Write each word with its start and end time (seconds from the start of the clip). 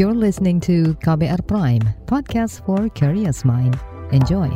You're 0.00 0.16
listening 0.16 0.64
to 0.64 0.96
KBR 1.04 1.44
Prime, 1.44 1.84
podcast 2.08 2.64
for 2.64 2.88
curious 2.96 3.44
mind. 3.44 3.76
Enjoy. 4.16 4.48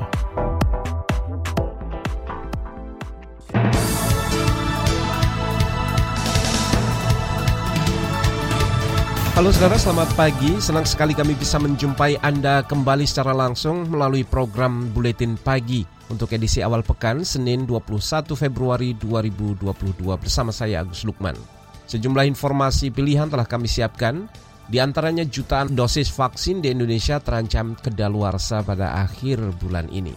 Halo 9.36 9.52
saudara, 9.52 9.76
selamat 9.76 10.16
pagi. 10.16 10.56
Senang 10.64 10.88
sekali 10.88 11.12
kami 11.12 11.36
bisa 11.36 11.60
menjumpai 11.60 12.24
Anda 12.24 12.64
kembali 12.64 13.04
secara 13.04 13.36
langsung 13.36 13.84
melalui 13.92 14.24
program 14.24 14.96
Buletin 14.96 15.36
Pagi 15.36 15.84
untuk 16.08 16.32
edisi 16.32 16.64
awal 16.64 16.80
pekan 16.80 17.20
Senin 17.20 17.68
21 17.68 18.32
Februari 18.32 18.96
2022 18.96 19.60
bersama 20.08 20.56
saya 20.56 20.80
Agus 20.80 21.04
Lukman. 21.04 21.36
Sejumlah 21.84 22.24
informasi 22.32 22.88
pilihan 22.88 23.28
telah 23.28 23.44
kami 23.44 23.68
siapkan, 23.68 24.24
di 24.64 24.80
antaranya 24.80 25.24
jutaan 25.28 25.76
dosis 25.76 26.08
vaksin 26.08 26.64
di 26.64 26.72
Indonesia 26.72 27.20
terancam 27.20 27.76
kedaluarsa 27.76 28.64
pada 28.64 29.04
akhir 29.04 29.40
bulan 29.60 29.88
ini. 29.92 30.14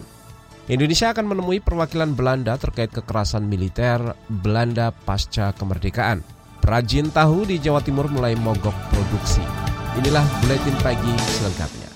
Indonesia 0.68 1.16
akan 1.16 1.32
menemui 1.32 1.64
perwakilan 1.64 2.12
Belanda 2.12 2.60
terkait 2.60 2.92
kekerasan 2.92 3.48
militer 3.48 4.12
Belanda 4.28 4.92
pasca 4.92 5.56
kemerdekaan. 5.56 6.20
Perajin 6.60 7.08
tahu 7.08 7.48
di 7.48 7.56
Jawa 7.56 7.80
Timur 7.80 8.12
mulai 8.12 8.36
mogok 8.36 8.76
produksi. 8.92 9.40
Inilah 9.96 10.24
Buletin 10.44 10.76
Pagi 10.84 11.14
selengkapnya. 11.40 11.90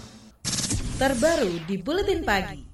Terbaru 0.97 1.53
di 1.69 1.77
Buletin 1.77 2.25
Pagi. 2.25 2.72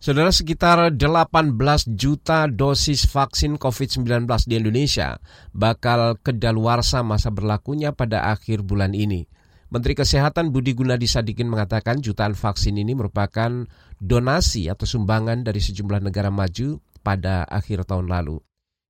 Saudara 0.00 0.32
sekitar 0.32 0.96
18 0.96 1.60
juta 1.92 2.48
dosis 2.48 3.04
vaksin 3.04 3.60
COVID-19 3.60 4.24
di 4.48 4.56
Indonesia 4.56 5.20
bakal 5.52 6.16
kedaluarsa 6.24 7.04
masa 7.04 7.28
berlakunya 7.28 7.92
pada 7.92 8.32
akhir 8.32 8.64
bulan 8.64 8.96
ini. 8.96 9.28
Menteri 9.68 9.92
Kesehatan 9.92 10.56
Budi 10.56 10.72
Gunadi 10.72 11.04
Sadikin 11.04 11.52
mengatakan 11.52 12.00
jutaan 12.00 12.32
vaksin 12.32 12.80
ini 12.80 12.96
merupakan 12.96 13.68
donasi 14.00 14.72
atau 14.72 14.88
sumbangan 14.88 15.44
dari 15.44 15.60
sejumlah 15.60 16.00
negara 16.00 16.32
maju 16.32 16.80
pada 17.04 17.44
akhir 17.44 17.84
tahun 17.84 18.08
lalu. 18.08 18.40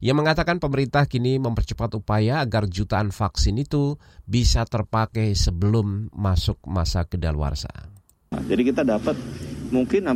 Ia 0.06 0.14
mengatakan 0.14 0.62
pemerintah 0.62 1.10
kini 1.10 1.42
mempercepat 1.42 1.90
upaya 1.98 2.38
agar 2.38 2.70
jutaan 2.70 3.10
vaksin 3.10 3.58
itu 3.58 3.98
bisa 4.30 4.62
terpakai 4.62 5.34
sebelum 5.34 6.06
masuk 6.14 6.62
masa 6.70 7.02
kedaluarsa. 7.02 7.99
Nah, 8.30 8.46
jadi 8.46 8.62
kita 8.62 8.86
dapat 8.86 9.18
mungkin 9.74 10.06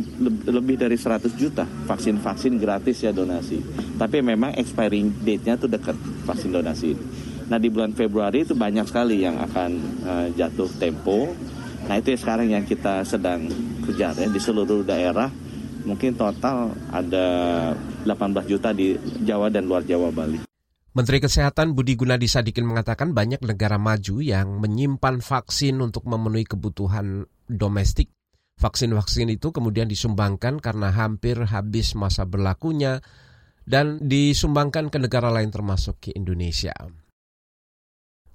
lebih 0.47 0.79
dari 0.79 0.95
100 0.95 1.35
juta 1.35 1.67
vaksin-vaksin 1.67 2.55
gratis 2.55 3.03
ya 3.03 3.11
donasi. 3.11 3.59
Tapi 3.99 4.23
memang 4.23 4.55
expiring 4.55 5.11
date-nya 5.19 5.59
itu 5.59 5.67
dekat 5.67 5.99
vaksin 6.23 6.55
donasi 6.55 6.95
ini. 6.95 7.03
Nah 7.51 7.59
di 7.59 7.67
bulan 7.67 7.91
Februari 7.91 8.47
itu 8.47 8.55
banyak 8.55 8.87
sekali 8.87 9.19
yang 9.19 9.35
akan 9.35 9.71
uh, 10.07 10.27
jatuh 10.31 10.71
tempo. 10.79 11.35
Nah 11.91 11.99
itu 11.99 12.15
ya 12.15 12.19
sekarang 12.19 12.55
yang 12.55 12.63
kita 12.63 13.03
sedang 13.03 13.51
kejar 13.83 14.15
ya 14.15 14.31
di 14.31 14.39
seluruh 14.39 14.87
daerah 14.87 15.27
mungkin 15.83 16.15
total 16.15 16.71
ada 16.95 17.27
18 18.07 18.47
juta 18.47 18.71
di 18.71 18.95
Jawa 19.27 19.51
dan 19.51 19.67
luar 19.67 19.83
Jawa 19.83 20.09
Bali. 20.15 20.41
Menteri 20.95 21.19
Kesehatan 21.19 21.75
Budi 21.75 21.99
Gunadi 21.99 22.31
Sadikin 22.31 22.63
mengatakan 22.63 23.11
banyak 23.11 23.43
negara 23.43 23.75
maju 23.75 24.23
yang 24.23 24.63
menyimpan 24.63 25.19
vaksin 25.19 25.83
untuk 25.83 26.07
memenuhi 26.07 26.47
kebutuhan 26.47 27.27
domestik. 27.49 28.11
Vaksin-vaksin 28.55 29.27
itu 29.27 29.51
kemudian 29.51 29.91
disumbangkan 29.91 30.63
karena 30.63 30.87
hampir 30.89 31.35
habis 31.43 31.91
masa 31.91 32.23
berlakunya 32.23 33.03
dan 33.67 33.99
disumbangkan 33.99 34.87
ke 34.87 34.97
negara 35.01 35.27
lain 35.33 35.51
termasuk 35.51 35.99
ke 35.99 36.09
Indonesia. 36.15 36.71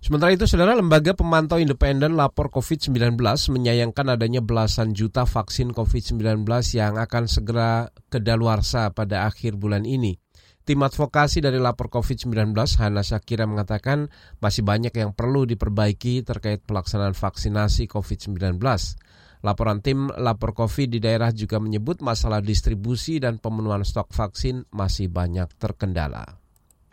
Sementara 0.01 0.33
itu, 0.33 0.49
saudara 0.49 0.73
lembaga 0.73 1.13
pemantau 1.13 1.61
independen 1.61 2.17
lapor 2.17 2.49
COVID-19 2.49 3.21
menyayangkan 3.53 4.17
adanya 4.17 4.41
belasan 4.41 4.97
juta 4.97 5.29
vaksin 5.29 5.77
COVID-19 5.77 6.41
yang 6.73 6.97
akan 6.97 7.29
segera 7.29 7.93
kedaluarsa 8.09 8.97
pada 8.97 9.29
akhir 9.29 9.61
bulan 9.61 9.85
ini. 9.85 10.17
Tim 10.71 10.87
advokasi 10.87 11.43
dari 11.43 11.59
lapor 11.59 11.91
COVID-19, 11.91 12.55
Hana 12.79 13.03
Syakira 13.03 13.43
mengatakan 13.43 14.07
masih 14.39 14.63
banyak 14.63 14.95
yang 14.95 15.11
perlu 15.11 15.43
diperbaiki 15.43 16.23
terkait 16.23 16.63
pelaksanaan 16.63 17.11
vaksinasi 17.11 17.91
COVID-19. 17.91 18.55
Laporan 19.43 19.83
tim 19.83 20.15
lapor 20.15 20.55
COVID 20.55 20.95
di 20.95 21.03
daerah 21.03 21.35
juga 21.35 21.59
menyebut 21.59 21.99
masalah 22.07 22.39
distribusi 22.39 23.19
dan 23.19 23.43
pemenuhan 23.43 23.83
stok 23.83 24.15
vaksin 24.15 24.63
masih 24.71 25.11
banyak 25.11 25.51
terkendala 25.59 26.39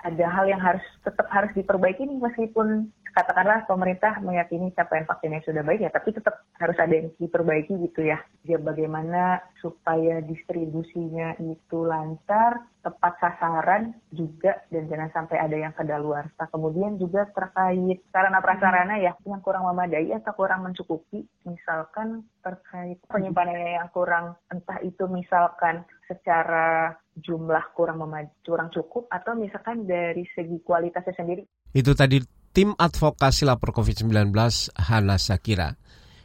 ada 0.08 0.26
hal 0.32 0.46
yang 0.48 0.64
harus 0.64 0.82
tetap 1.04 1.28
harus 1.28 1.52
diperbaiki 1.52 2.08
nih 2.08 2.20
meskipun 2.22 2.88
katakanlah 3.16 3.68
pemerintah 3.70 4.20
meyakini 4.24 4.74
capaian 4.74 5.08
vaksinnya 5.08 5.44
sudah 5.46 5.64
baik 5.64 5.84
ya, 5.84 5.92
tapi 5.94 6.16
tetap 6.16 6.44
harus 6.58 6.78
ada 6.80 6.94
yang 6.94 7.08
diperbaiki 7.22 7.74
gitu 7.90 8.02
ya. 8.08 8.20
Ya 8.48 8.58
bagaimana 8.58 9.44
supaya 9.62 10.24
distribusinya 10.24 11.36
itu 11.40 11.84
lancar, 11.84 12.66
tepat 12.82 13.14
sasaran 13.20 13.92
juga 14.16 14.64
dan 14.72 14.88
jangan 14.88 15.12
sampai 15.12 15.38
ada 15.44 15.58
yang 15.60 15.76
kedaluarsa. 15.76 16.48
Kemudian 16.48 16.96
juga 16.96 17.28
terkait 17.36 18.00
sarana 18.16 18.40
prasarana 18.40 18.96
ya 18.96 19.12
yang 19.28 19.44
kurang 19.44 19.68
memadai 19.68 20.08
atau 20.16 20.32
kurang 20.32 20.64
mencukupi, 20.64 21.28
misalkan 21.44 22.24
terkait 22.40 23.04
penyimpanannya 23.12 23.84
yang 23.84 23.92
kurang 23.92 24.40
entah 24.48 24.80
itu 24.80 25.04
misalkan 25.12 25.84
secara 26.08 26.96
jumlah 27.20 27.76
kurang 27.76 28.00
kurang 28.48 28.72
cukup 28.72 29.12
atau 29.12 29.36
misalkan 29.36 29.84
dari 29.84 30.24
segi 30.32 30.64
kualitasnya 30.64 31.12
sendiri. 31.18 31.44
Itu 31.76 31.92
tadi 31.92 32.24
tim 32.58 32.74
advokasi 32.74 33.46
lapor 33.46 33.70
COVID-19 33.70 34.34
Hana 34.82 35.22
Sakira. 35.22 35.78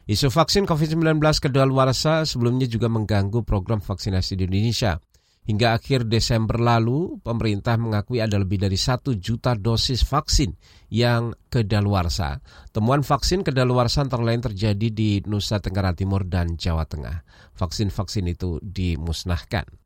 Isu 0.09 0.33
vaksin 0.33 0.65
COVID-19 0.65 1.21
kedaluarsa 1.21 2.25
sebelumnya 2.25 2.65
juga 2.65 2.89
mengganggu 2.89 3.45
program 3.45 3.85
vaksinasi 3.85 4.41
di 4.41 4.49
Indonesia. 4.49 4.97
Hingga 5.45 5.77
akhir 5.77 6.09
Desember 6.09 6.57
lalu, 6.57 7.21
pemerintah 7.21 7.77
mengakui 7.77 8.25
ada 8.25 8.41
lebih 8.41 8.65
dari 8.65 8.81
satu 8.81 9.13
juta 9.21 9.53
dosis 9.53 10.09
vaksin 10.09 10.57
yang 10.89 11.37
kedaluarsa. 11.53 12.41
Temuan 12.73 13.05
vaksin 13.05 13.45
kedaluarsa 13.45 14.01
antara 14.01 14.25
lain 14.25 14.41
terjadi 14.41 14.89
di 14.89 15.21
Nusa 15.29 15.61
Tenggara 15.61 15.93
Timur 15.93 16.25
dan 16.25 16.57
Jawa 16.57 16.89
Tengah. 16.89 17.29
Vaksin-vaksin 17.61 18.25
itu 18.33 18.57
dimusnahkan. 18.65 19.82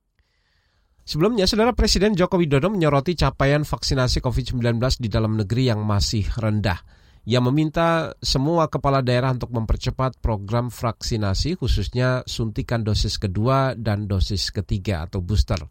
Sebelumnya, 1.07 1.47
Saudara 1.47 1.71
Presiden 1.71 2.19
Joko 2.19 2.35
Widodo 2.35 2.67
menyoroti 2.67 3.15
capaian 3.15 3.63
vaksinasi 3.63 4.19
COVID-19 4.19 4.75
di 4.99 5.07
dalam 5.07 5.39
negeri 5.39 5.71
yang 5.71 5.87
masih 5.87 6.27
rendah. 6.35 6.83
Ia 7.31 7.39
meminta 7.39 8.11
semua 8.19 8.67
kepala 8.67 9.07
daerah 9.07 9.31
untuk 9.31 9.55
mempercepat 9.55 10.19
program 10.19 10.67
vaksinasi 10.67 11.63
khususnya 11.63 12.27
suntikan 12.27 12.83
dosis 12.83 13.23
kedua 13.23 13.79
dan 13.79 14.11
dosis 14.11 14.51
ketiga 14.51 15.07
atau 15.07 15.23
booster. 15.23 15.63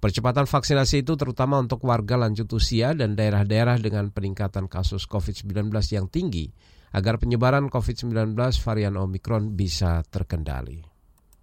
Percepatan 0.00 0.48
vaksinasi 0.48 1.04
itu 1.04 1.20
terutama 1.20 1.60
untuk 1.60 1.84
warga 1.84 2.16
lanjut 2.16 2.48
usia 2.56 2.96
dan 2.96 3.12
daerah-daerah 3.12 3.76
dengan 3.76 4.08
peningkatan 4.08 4.72
kasus 4.72 5.04
COVID-19 5.04 5.68
yang 5.92 6.08
tinggi 6.08 6.48
agar 6.96 7.20
penyebaran 7.20 7.68
COVID-19 7.68 8.32
varian 8.64 8.96
Omikron 8.96 9.52
bisa 9.52 10.00
terkendali. 10.08 10.80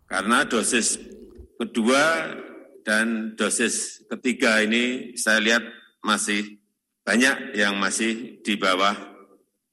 Karena 0.09 0.45
dosis 0.45 0.97
kedua 1.61 2.01
dan 2.85 3.33
dosis 3.33 4.05
ketiga 4.05 4.61
ini 4.61 5.17
saya 5.17 5.41
lihat 5.41 5.65
masih 6.05 6.61
banyak 7.01 7.57
yang 7.57 7.81
masih 7.81 8.39
di 8.45 8.53
bawah 8.61 8.93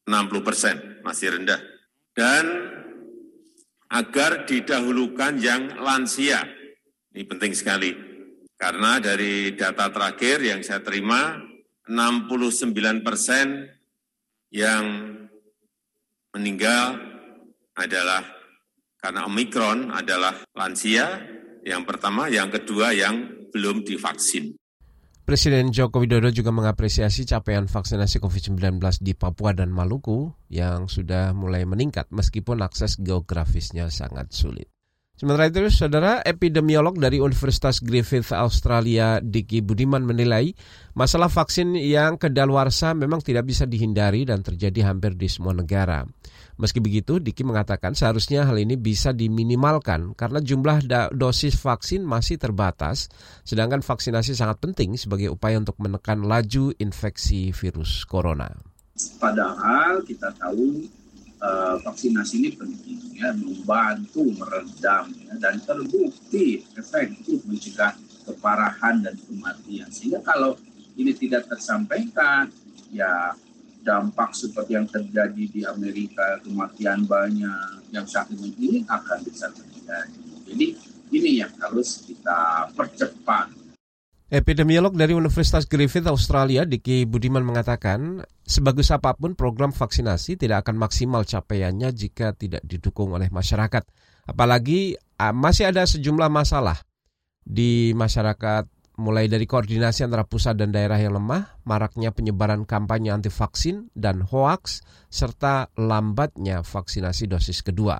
60 0.09 0.41
persen, 0.41 0.77
masih 1.05 1.37
rendah. 1.37 1.61
Dan 2.17 2.45
agar 3.93 4.49
didahulukan 4.49 5.37
yang 5.37 5.77
lansia, 5.77 6.41
ini 7.13 7.25
penting 7.29 7.53
sekali. 7.53 7.93
Karena 8.57 8.97
dari 8.97 9.53
data 9.53 9.93
terakhir 9.93 10.41
yang 10.41 10.65
saya 10.65 10.81
terima, 10.81 11.37
69 11.85 13.05
persen 13.05 13.69
yang 14.49 14.85
meninggal 16.33 16.97
adalah 17.77 18.25
karena 19.03 19.27
Omikron 19.27 19.91
adalah 19.91 20.47
lansia, 20.55 21.21
yang 21.63 21.87
pertama, 21.87 22.27
yang 22.27 22.51
kedua 22.51 22.91
yang 22.95 23.49
belum 23.55 23.87
divaksin. 23.87 24.59
Presiden 25.23 25.71
Joko 25.71 26.03
Widodo 26.03 26.35
juga 26.35 26.51
mengapresiasi 26.51 27.23
capaian 27.23 27.71
vaksinasi 27.71 28.19
COVID-19 28.19 28.83
di 28.99 29.15
Papua 29.15 29.55
dan 29.55 29.71
Maluku 29.71 30.35
yang 30.51 30.91
sudah 30.91 31.31
mulai 31.31 31.63
meningkat 31.63 32.11
meskipun 32.11 32.59
akses 32.59 32.99
geografisnya 32.99 33.87
sangat 33.87 34.35
sulit. 34.35 34.67
Sementara 35.15 35.47
itu, 35.47 35.63
saudara 35.71 36.19
epidemiolog 36.27 36.99
dari 36.99 37.23
Universitas 37.23 37.79
Griffith 37.79 38.35
Australia, 38.35 39.23
Diki 39.23 39.63
Budiman 39.63 40.03
menilai 40.03 40.51
masalah 40.99 41.31
vaksin 41.31 41.79
yang 41.79 42.19
kedaluarsa 42.19 42.91
memang 42.91 43.23
tidak 43.23 43.47
bisa 43.47 43.63
dihindari 43.63 44.27
dan 44.27 44.43
terjadi 44.43 44.91
hampir 44.91 45.15
di 45.15 45.31
semua 45.31 45.55
negara. 45.55 46.03
Meski 46.61 46.85
begitu, 46.85 47.17
Diki 47.17 47.43
mengatakan 47.43 47.97
seharusnya 47.97 48.45
hal 48.45 48.61
ini 48.61 48.77
bisa 48.77 49.17
diminimalkan 49.17 50.13
karena 50.13 50.39
jumlah 50.39 50.85
dosis 51.13 51.57
vaksin 51.57 52.05
masih 52.05 52.37
terbatas, 52.37 53.09
sedangkan 53.43 53.81
vaksinasi 53.81 54.37
sangat 54.37 54.61
penting 54.61 55.01
sebagai 55.01 55.33
upaya 55.33 55.57
untuk 55.57 55.81
menekan 55.81 56.25
laju 56.25 56.77
infeksi 56.77 57.51
virus 57.57 58.05
corona. 58.05 58.53
Padahal 59.17 60.05
kita 60.05 60.29
tahu 60.37 60.85
uh, 61.43 61.77
vaksinasi 61.83 62.35
ini 62.39 62.51
penting 62.55 62.99
ya 63.17 63.35
membantu 63.35 64.29
meredam 64.37 65.11
ya, 65.25 65.35
dan 65.41 65.59
terbukti 65.65 66.63
efektif 66.79 67.43
mencegah 67.49 67.97
keparahan 68.23 69.03
dan 69.03 69.19
kematian 69.27 69.91
sehingga 69.91 70.23
kalau 70.23 70.55
ini 70.95 71.11
tidak 71.17 71.51
tersampaikan 71.51 72.47
ya 72.95 73.35
dampak 73.83 74.31
seperti 74.33 74.79
yang 74.79 74.89
terjadi 74.89 75.45
di 75.51 75.61
Amerika 75.67 76.39
kematian 76.41 77.05
banyak 77.05 77.91
yang 77.91 78.07
saat 78.07 78.31
ini 78.33 78.87
akan 78.87 79.19
bisa 79.27 79.51
terjadi 79.51 80.17
jadi 80.47 80.67
ini 81.13 81.31
yang 81.45 81.53
harus 81.61 82.07
kita 82.07 82.71
percepat 82.73 83.53
Epidemiolog 84.33 84.97
dari 84.97 85.13
Universitas 85.13 85.69
Griffith 85.69 86.09
Australia, 86.09 86.65
Diki 86.65 87.05
Budiman 87.05 87.45
mengatakan, 87.45 88.25
sebagus 88.49 88.89
apa 88.89 89.13
pun 89.13 89.37
program 89.37 89.77
vaksinasi 89.77 90.41
tidak 90.41 90.65
akan 90.65 90.81
maksimal 90.81 91.21
capaiannya 91.29 91.93
jika 91.93 92.33
tidak 92.33 92.65
didukung 92.65 93.13
oleh 93.13 93.29
masyarakat. 93.29 93.85
Apalagi 94.25 94.97
masih 95.37 95.69
ada 95.69 95.85
sejumlah 95.85 96.33
masalah 96.33 96.81
di 97.45 97.93
masyarakat 97.93 98.65
mulai 99.03 99.27
dari 99.27 99.43
koordinasi 99.43 100.07
antara 100.07 100.23
pusat 100.23 100.55
dan 100.55 100.71
daerah 100.71 100.95
yang 101.03 101.19
lemah, 101.19 101.59
maraknya 101.67 102.15
penyebaran 102.15 102.63
kampanye 102.63 103.11
anti 103.11 103.35
vaksin 103.35 103.91
dan 103.91 104.23
hoaks, 104.23 104.87
serta 105.11 105.75
lambatnya 105.75 106.63
vaksinasi 106.63 107.27
dosis 107.27 107.67
kedua. 107.67 107.99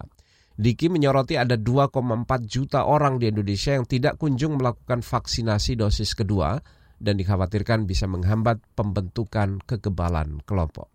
Diki 0.55 0.87
menyoroti 0.87 1.35
ada 1.35 1.59
2,4 1.59 1.99
juta 2.47 2.87
orang 2.87 3.19
di 3.19 3.27
Indonesia 3.27 3.75
yang 3.75 3.83
tidak 3.83 4.15
kunjung 4.23 4.63
melakukan 4.63 5.03
vaksinasi 5.03 5.75
dosis 5.75 6.15
kedua 6.15 6.55
dan 7.03 7.19
dikhawatirkan 7.19 7.83
bisa 7.83 8.07
menghambat 8.07 8.63
pembentukan 8.79 9.59
kekebalan 9.67 10.39
kelompok. 10.47 10.87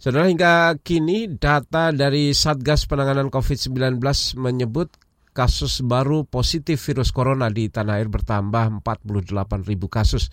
Saudara 0.00 0.26
hingga 0.26 0.74
kini 0.80 1.36
data 1.36 1.92
dari 1.94 2.32
Satgas 2.32 2.88
Penanganan 2.88 3.28
COVID-19 3.28 4.00
menyebut 4.40 4.90
kasus 5.34 5.82
baru 5.82 6.22
positif 6.22 6.78
virus 6.86 7.10
corona 7.10 7.50
di 7.50 7.66
tanah 7.66 7.98
air 7.98 8.06
bertambah 8.06 8.80
48 8.86 9.34
ribu 9.66 9.90
kasus. 9.90 10.30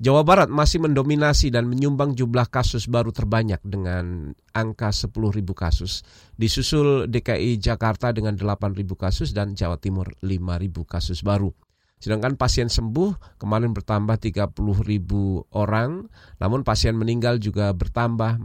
Jawa 0.00 0.24
Barat 0.24 0.48
masih 0.48 0.80
mendominasi 0.80 1.52
dan 1.52 1.68
menyumbang 1.68 2.16
jumlah 2.16 2.48
kasus 2.48 2.88
baru 2.88 3.12
terbanyak 3.12 3.60
dengan 3.62 4.32
angka 4.56 4.90
10 4.90 5.12
ribu 5.12 5.52
kasus. 5.52 6.02
Disusul 6.40 7.04
DKI 7.06 7.60
Jakarta 7.60 8.10
dengan 8.10 8.34
8 8.34 8.74
ribu 8.74 8.96
kasus 8.96 9.36
dan 9.36 9.52
Jawa 9.52 9.76
Timur 9.76 10.10
5 10.24 10.26
ribu 10.56 10.88
kasus 10.88 11.20
baru. 11.20 11.52
Sedangkan 12.00 12.40
pasien 12.40 12.72
sembuh 12.72 13.36
kemarin 13.36 13.76
bertambah 13.76 14.16
30 14.16 14.56
ribu 14.88 15.44
orang, 15.52 16.08
namun 16.40 16.64
pasien 16.64 16.96
meninggal 16.96 17.36
juga 17.36 17.76
bertambah 17.76 18.40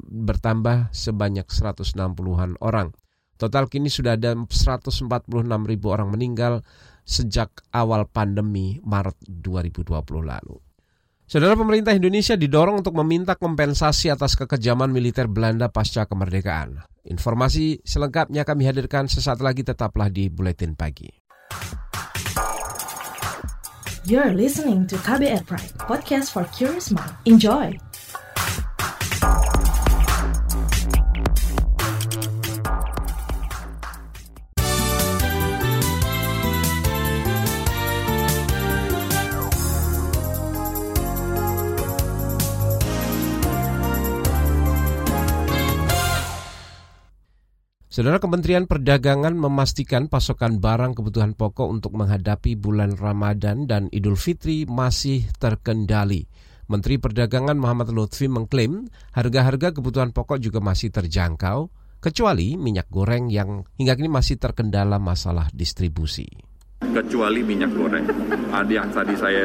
bertambah 0.00 0.96
sebanyak 0.96 1.44
160-an 1.44 2.56
orang. 2.64 2.96
Total 3.36 3.68
kini 3.68 3.92
sudah 3.92 4.16
ada 4.16 4.32
146 4.32 5.04
ribu 5.68 5.86
orang 5.92 6.08
meninggal 6.08 6.64
sejak 7.04 7.52
awal 7.70 8.08
pandemi 8.08 8.80
Maret 8.82 9.16
2020 9.28 9.92
lalu. 10.24 10.56
Saudara 11.26 11.58
pemerintah 11.58 11.90
Indonesia 11.90 12.38
didorong 12.38 12.80
untuk 12.80 12.94
meminta 13.02 13.34
kompensasi 13.34 14.14
atas 14.14 14.38
kekejaman 14.38 14.88
militer 14.88 15.26
Belanda 15.26 15.66
pasca 15.68 16.06
kemerdekaan. 16.06 16.80
Informasi 17.06 17.82
selengkapnya 17.82 18.46
kami 18.46 18.66
hadirkan 18.66 19.10
sesaat 19.10 19.42
lagi 19.42 19.66
tetaplah 19.66 20.06
di 20.06 20.30
Buletin 20.30 20.78
Pagi. 20.78 21.10
You're 24.06 24.38
listening 24.38 24.86
to 24.86 24.94
KBR 25.02 25.50
Pride, 25.50 25.74
podcast 25.82 26.30
for 26.30 26.46
curious 26.54 26.94
mind. 26.94 27.10
Enjoy! 27.26 27.74
Saudara 47.96 48.20
Kementerian 48.20 48.68
Perdagangan 48.68 49.32
memastikan 49.32 50.12
pasokan 50.12 50.60
barang 50.60 51.00
kebutuhan 51.00 51.32
pokok 51.32 51.64
untuk 51.64 51.96
menghadapi 51.96 52.52
bulan 52.52 52.92
Ramadan 52.92 53.64
dan 53.64 53.88
Idul 53.88 54.20
Fitri 54.20 54.68
masih 54.68 55.24
terkendali. 55.40 56.28
Menteri 56.68 57.00
Perdagangan 57.00 57.56
Muhammad 57.56 57.96
Lutfi 57.96 58.28
mengklaim 58.28 58.84
harga-harga 59.16 59.72
kebutuhan 59.72 60.12
pokok 60.12 60.36
juga 60.36 60.60
masih 60.60 60.92
terjangkau, 60.92 61.72
kecuali 62.04 62.60
minyak 62.60 62.92
goreng 62.92 63.32
yang 63.32 63.64
hingga 63.80 63.96
kini 63.96 64.12
masih 64.12 64.36
terkendala 64.36 65.00
masalah 65.00 65.48
distribusi 65.56 66.28
kecuali 66.96 67.44
minyak 67.44 67.76
goreng. 67.76 68.08
Ada 68.48 68.72
yang 68.72 68.88
tadi 68.88 69.12
saya 69.16 69.44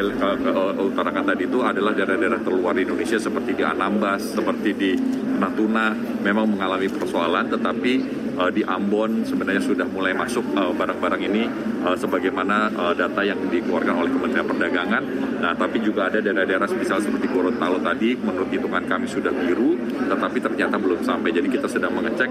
utarakan 0.80 1.24
tadi 1.28 1.44
itu 1.44 1.60
adalah 1.60 1.92
daerah-daerah 1.92 2.40
terluar 2.40 2.72
Indonesia 2.80 3.20
seperti 3.20 3.52
di 3.52 3.64
Anambas, 3.64 4.32
seperti 4.32 4.70
di 4.72 4.90
Natuna 5.36 5.92
memang 6.24 6.56
mengalami 6.56 6.88
persoalan, 6.88 7.52
tetapi 7.52 7.92
uh, 8.40 8.48
di 8.48 8.64
Ambon 8.64 9.26
sebenarnya 9.26 9.60
sudah 9.60 9.84
mulai 9.90 10.16
masuk 10.16 10.40
barang-barang 10.54 11.22
uh, 11.22 11.28
ini 11.28 11.42
uh, 11.84 11.96
sebagaimana 11.98 12.72
data 12.96 13.20
yang 13.20 13.36
dikeluarkan 13.50 13.94
oleh 14.00 14.10
Kementerian 14.16 14.48
Perdagangan. 14.48 15.02
Nah, 15.42 15.52
tapi 15.58 15.82
juga 15.82 16.08
ada 16.08 16.22
daerah-daerah 16.22 16.70
misalnya 16.72 17.04
seperti 17.10 17.26
Gorontalo 17.28 17.82
tadi, 17.82 18.16
menurut 18.16 18.48
hitungan 18.48 18.86
kami 18.86 19.06
sudah 19.10 19.34
biru, 19.34 19.76
tetapi 20.08 20.38
ternyata 20.40 20.78
belum 20.78 21.04
sampai. 21.04 21.34
Jadi 21.34 21.48
kita 21.52 21.66
sedang 21.68 21.92
mengecek 21.92 22.30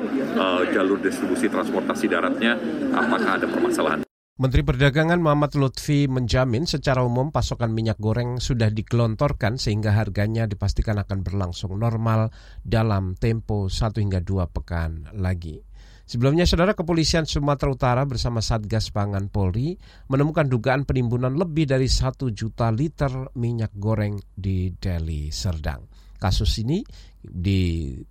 jalur 0.71 0.97
distribusi 0.97 1.51
transportasi 1.51 2.07
daratnya 2.07 2.55
apakah 2.95 3.37
ada 3.37 3.45
permasalahan. 3.51 4.10
Menteri 4.39 4.63
Perdagangan 4.63 5.19
Muhammad 5.19 5.59
Lutfi 5.59 6.07
menjamin 6.07 6.63
secara 6.63 7.03
umum 7.03 7.35
pasokan 7.35 7.75
minyak 7.75 7.99
goreng 7.99 8.39
sudah 8.39 8.71
digelontorkan 8.71 9.59
sehingga 9.59 9.91
harganya 9.91 10.47
dipastikan 10.47 10.95
akan 11.03 11.19
berlangsung 11.19 11.75
normal 11.75 12.31
dalam 12.63 13.19
tempo 13.19 13.67
1 13.67 13.99
hingga 13.99 14.23
2 14.23 14.55
pekan 14.55 15.11
lagi. 15.19 15.59
Sebelumnya, 16.07 16.47
Saudara 16.47 16.71
Kepolisian 16.71 17.27
Sumatera 17.27 17.75
Utara 17.75 18.07
bersama 18.07 18.39
Satgas 18.39 18.87
Pangan 18.95 19.27
Polri 19.27 19.75
menemukan 20.07 20.47
dugaan 20.47 20.87
penimbunan 20.87 21.35
lebih 21.35 21.67
dari 21.67 21.91
1 21.91 22.31
juta 22.31 22.71
liter 22.71 23.35
minyak 23.35 23.75
goreng 23.75 24.15
di 24.31 24.71
Deli 24.71 25.27
Serdang. 25.27 25.91
Kasus 26.15 26.55
ini 26.63 26.79
diusut 27.19 28.07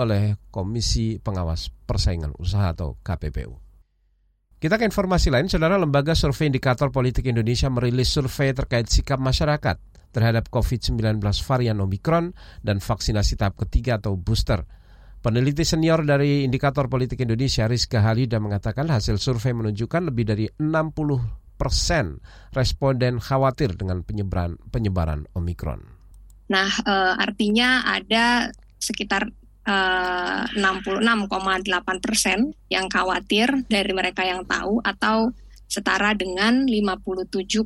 oleh 0.00 0.40
Komisi 0.48 1.20
Pengawas 1.20 1.68
Persaingan 1.68 2.32
Usaha 2.40 2.72
atau 2.72 2.96
KPPU. 3.04 3.63
Kita 4.64 4.80
ke 4.80 4.88
informasi 4.88 5.28
lain, 5.28 5.44
Saudara 5.44 5.76
Lembaga 5.76 6.16
Survei 6.16 6.48
Indikator 6.48 6.88
Politik 6.88 7.28
Indonesia 7.28 7.68
merilis 7.68 8.08
survei 8.08 8.56
terkait 8.56 8.88
sikap 8.88 9.20
masyarakat 9.20 9.76
terhadap 10.08 10.48
COVID-19 10.48 11.20
varian 11.20 11.84
Omicron 11.84 12.32
dan 12.64 12.80
vaksinasi 12.80 13.36
tahap 13.36 13.60
ketiga 13.60 14.00
atau 14.00 14.16
booster. 14.16 14.64
Peneliti 15.20 15.68
senior 15.68 16.08
dari 16.08 16.48
Indikator 16.48 16.88
Politik 16.88 17.20
Indonesia, 17.20 17.68
Rizka 17.68 18.00
Halida, 18.00 18.40
mengatakan 18.40 18.88
hasil 18.88 19.20
survei 19.20 19.52
menunjukkan 19.52 20.08
lebih 20.08 20.24
dari 20.32 20.48
60 20.48 21.60
persen 21.60 22.24
responden 22.56 23.20
khawatir 23.20 23.76
dengan 23.76 24.00
penyebaran, 24.00 24.56
penyebaran 24.72 25.28
Omicron. 25.36 25.84
Nah, 26.48 26.72
e, 26.72 26.94
artinya 27.20 27.84
ada 27.84 28.48
sekitar 28.80 29.28
66,8 29.64 30.52
eh, 31.72 32.00
persen 32.04 32.38
yang 32.68 32.86
khawatir 32.92 33.64
dari 33.64 33.92
mereka 33.96 34.20
yang 34.24 34.44
tahu 34.44 34.84
atau 34.84 35.32
setara 35.64 36.12
dengan 36.12 36.68
57,6 36.68 37.64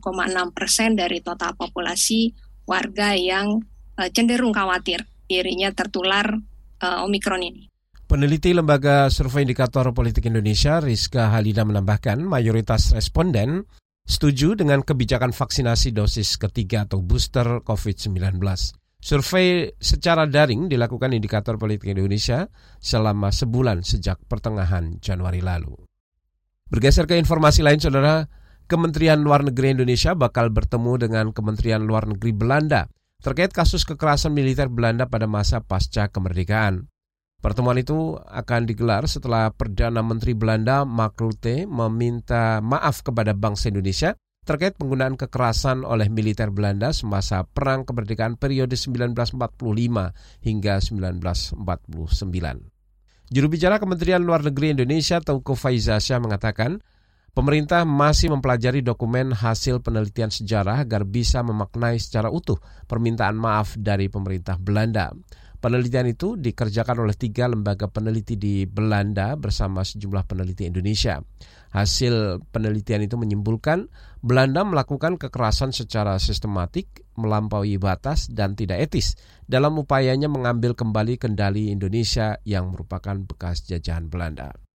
persen 0.55 0.95
dari 0.95 1.19
total 1.21 1.59
populasi 1.59 2.33
warga 2.65 3.19
yang 3.19 3.59
uh, 3.99 4.09
cenderung 4.15 4.55
khawatir 4.55 5.03
dirinya 5.27 5.75
tertular 5.75 6.39
uh, 6.81 7.05
Omikron 7.05 7.43
ini. 7.43 7.63
Peneliti 8.09 8.57
Lembaga 8.57 9.13
Survei 9.13 9.45
Indikator 9.45 9.93
Politik 9.93 10.25
Indonesia, 10.25 10.81
Rizka 10.81 11.29
Halida 11.29 11.69
menambahkan 11.69 12.25
mayoritas 12.25 12.97
responden 12.97 13.69
setuju 14.09 14.57
dengan 14.57 14.81
kebijakan 14.81 15.37
vaksinasi 15.37 15.93
dosis 15.93 16.41
ketiga 16.41 16.89
atau 16.89 17.05
booster 17.05 17.61
COVID-19. 17.61 18.41
Survei 19.09 19.73
secara 19.81 20.29
daring 20.29 20.69
dilakukan 20.69 21.17
Indikator 21.17 21.57
Politik 21.57 21.97
Indonesia 21.97 22.45
selama 22.77 23.33
sebulan 23.33 23.81
sejak 23.81 24.21
pertengahan 24.29 25.01
Januari 25.01 25.41
lalu. 25.41 25.73
Bergeser 26.69 27.09
ke 27.09 27.17
informasi 27.17 27.65
lain, 27.65 27.81
Saudara, 27.81 28.29
Kementerian 28.69 29.25
Luar 29.25 29.49
Negeri 29.49 29.73
Indonesia 29.73 30.13
bakal 30.13 30.53
bertemu 30.53 31.09
dengan 31.09 31.33
Kementerian 31.33 31.89
Luar 31.89 32.05
Negeri 32.05 32.37
Belanda 32.37 32.93
terkait 33.25 33.49
kasus 33.49 33.89
kekerasan 33.89 34.37
militer 34.37 34.69
Belanda 34.69 35.09
pada 35.09 35.25
masa 35.25 35.65
pasca 35.65 36.13
kemerdekaan. 36.13 36.93
Pertemuan 37.41 37.81
itu 37.81 38.21
akan 38.29 38.69
digelar 38.69 39.09
setelah 39.09 39.49
Perdana 39.57 40.05
Menteri 40.05 40.37
Belanda 40.37 40.85
Mark 40.85 41.17
Rutte 41.17 41.65
meminta 41.65 42.61
maaf 42.61 43.01
kepada 43.01 43.33
bangsa 43.33 43.73
Indonesia 43.73 44.21
terkait 44.49 44.73
penggunaan 44.81 45.21
kekerasan 45.21 45.85
oleh 45.85 46.09
militer 46.09 46.49
Belanda 46.49 46.89
semasa 46.97 47.45
Perang 47.45 47.85
Kemerdekaan 47.85 48.41
periode 48.41 48.81
1945 48.81 49.37
hingga 50.41 50.81
1949. 50.81 51.69
Juru 53.29 53.47
bicara 53.53 53.77
Kementerian 53.77 54.25
Luar 54.25 54.41
Negeri 54.41 54.73
Indonesia 54.73 55.21
Tauko 55.21 55.53
Faizasya 55.53 56.17
mengatakan, 56.17 56.81
pemerintah 57.37 57.85
masih 57.85 58.33
mempelajari 58.33 58.81
dokumen 58.81 59.37
hasil 59.37 59.85
penelitian 59.85 60.33
sejarah 60.33 60.81
agar 60.81 61.05
bisa 61.05 61.45
memaknai 61.45 62.01
secara 62.01 62.33
utuh 62.33 62.57
permintaan 62.89 63.37
maaf 63.37 63.77
dari 63.77 64.09
pemerintah 64.09 64.57
Belanda. 64.57 65.13
Penelitian 65.59 66.07
itu 66.07 66.39
dikerjakan 66.39 67.03
oleh 67.03 67.19
tiga 67.19 67.51
lembaga 67.51 67.91
peneliti 67.91 68.39
di 68.39 68.63
Belanda 68.63 69.35
bersama 69.35 69.83
sejumlah 69.83 70.23
peneliti 70.31 70.71
Indonesia. 70.71 71.19
Hasil 71.75 72.47
penelitian 72.55 73.03
itu 73.03 73.19
menyimpulkan 73.19 73.91
Belanda 74.23 74.63
melakukan 74.63 75.19
kekerasan 75.19 75.75
secara 75.75 76.23
sistematik, 76.23 77.03
melampaui 77.19 77.75
batas, 77.75 78.31
dan 78.31 78.55
tidak 78.55 78.87
etis 78.87 79.19
dalam 79.51 79.75
upayanya 79.83 80.31
mengambil 80.31 80.79
kembali 80.79 81.19
kendali 81.19 81.75
Indonesia 81.75 82.39
yang 82.47 82.71
merupakan 82.71 83.19
bekas 83.19 83.67
jajahan 83.67 84.07
Belanda. 84.07 84.68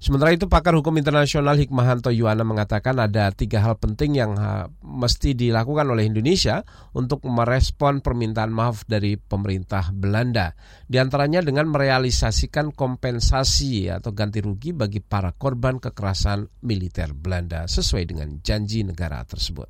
Sementara 0.00 0.32
itu 0.32 0.48
pakar 0.48 0.72
hukum 0.72 0.96
internasional 0.96 1.60
Hikmahanto 1.60 2.08
Yuwana 2.08 2.40
mengatakan 2.40 2.96
ada 2.96 3.28
tiga 3.36 3.60
hal 3.60 3.76
penting 3.76 4.16
yang 4.16 4.32
mesti 4.80 5.36
dilakukan 5.36 5.84
oleh 5.92 6.08
Indonesia 6.08 6.64
untuk 6.96 7.20
merespon 7.28 8.00
permintaan 8.00 8.48
maaf 8.48 8.88
dari 8.88 9.20
pemerintah 9.20 9.92
Belanda. 9.92 10.56
Di 10.88 10.96
antaranya 10.96 11.44
dengan 11.44 11.68
merealisasikan 11.68 12.72
kompensasi 12.72 13.92
atau 13.92 14.16
ganti 14.16 14.40
rugi 14.40 14.72
bagi 14.72 15.04
para 15.04 15.36
korban 15.36 15.76
kekerasan 15.76 16.64
militer 16.64 17.12
Belanda 17.12 17.68
sesuai 17.68 18.08
dengan 18.08 18.40
janji 18.40 18.80
negara 18.80 19.20
tersebut. 19.28 19.68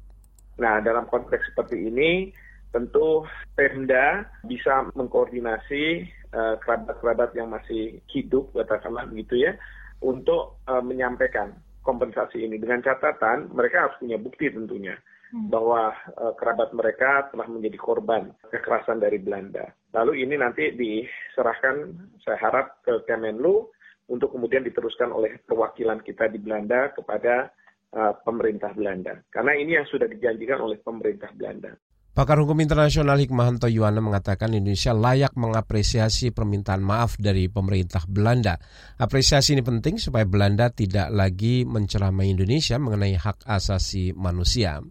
Nah 0.63 0.79
dalam 0.79 1.11
konteks 1.11 1.51
seperti 1.51 1.91
ini 1.91 2.31
tentu 2.71 3.27
Pemda 3.59 4.31
bisa 4.47 4.87
mengkoordinasi 4.95 6.07
eh, 6.07 6.55
kerabat-kerabat 6.63 7.35
uh, 7.35 7.37
yang 7.43 7.51
masih 7.51 7.99
hidup 8.15 8.55
katakanlah 8.55 9.11
begitu 9.11 9.51
ya 9.51 9.59
untuk 10.01 10.65
uh, 10.69 10.81
menyampaikan 10.81 11.53
kompensasi 11.81 12.45
ini 12.45 12.61
dengan 12.61 12.85
catatan 12.85 13.53
mereka 13.53 13.89
harus 13.89 13.97
punya 14.01 14.21
bukti 14.21 14.53
tentunya 14.53 14.97
hmm. 15.33 15.49
bahwa 15.49 15.93
uh, 16.21 16.33
kerabat 16.37 16.73
mereka 16.77 17.29
telah 17.33 17.47
menjadi 17.49 17.79
korban 17.81 18.33
kekerasan 18.51 19.01
dari 19.01 19.17
Belanda. 19.21 19.71
Lalu 19.97 20.23
ini 20.23 20.35
nanti 20.39 20.71
diserahkan 20.75 21.97
saya 22.23 22.39
harap 22.39 22.85
ke 22.85 23.03
Kemenlu 23.09 23.67
untuk 24.11 24.35
kemudian 24.35 24.67
diteruskan 24.67 25.15
oleh 25.15 25.39
perwakilan 25.47 26.03
kita 26.03 26.27
di 26.31 26.39
Belanda 26.43 26.91
kepada 26.95 27.51
uh, 27.95 28.13
pemerintah 28.27 28.75
Belanda. 28.75 29.23
Karena 29.31 29.55
ini 29.55 29.79
yang 29.79 29.87
sudah 29.87 30.11
dijanjikan 30.11 30.59
oleh 30.59 30.79
pemerintah 30.83 31.31
Belanda. 31.35 31.75
Pakar 32.11 32.43
Hukum 32.43 32.59
Internasional 32.59 33.23
Hikmahanto 33.23 33.71
Yuwana 33.71 34.03
mengatakan 34.03 34.51
Indonesia 34.51 34.91
layak 34.91 35.39
mengapresiasi 35.39 36.35
permintaan 36.35 36.83
maaf 36.83 37.15
dari 37.15 37.47
pemerintah 37.47 38.03
Belanda. 38.11 38.59
Apresiasi 38.99 39.55
ini 39.55 39.63
penting 39.63 39.95
supaya 39.95 40.27
Belanda 40.27 40.75
tidak 40.75 41.07
lagi 41.15 41.63
menceramai 41.63 42.35
Indonesia 42.35 42.83
mengenai 42.83 43.15
hak 43.15 43.47
asasi 43.47 44.11
manusia. 44.19 44.83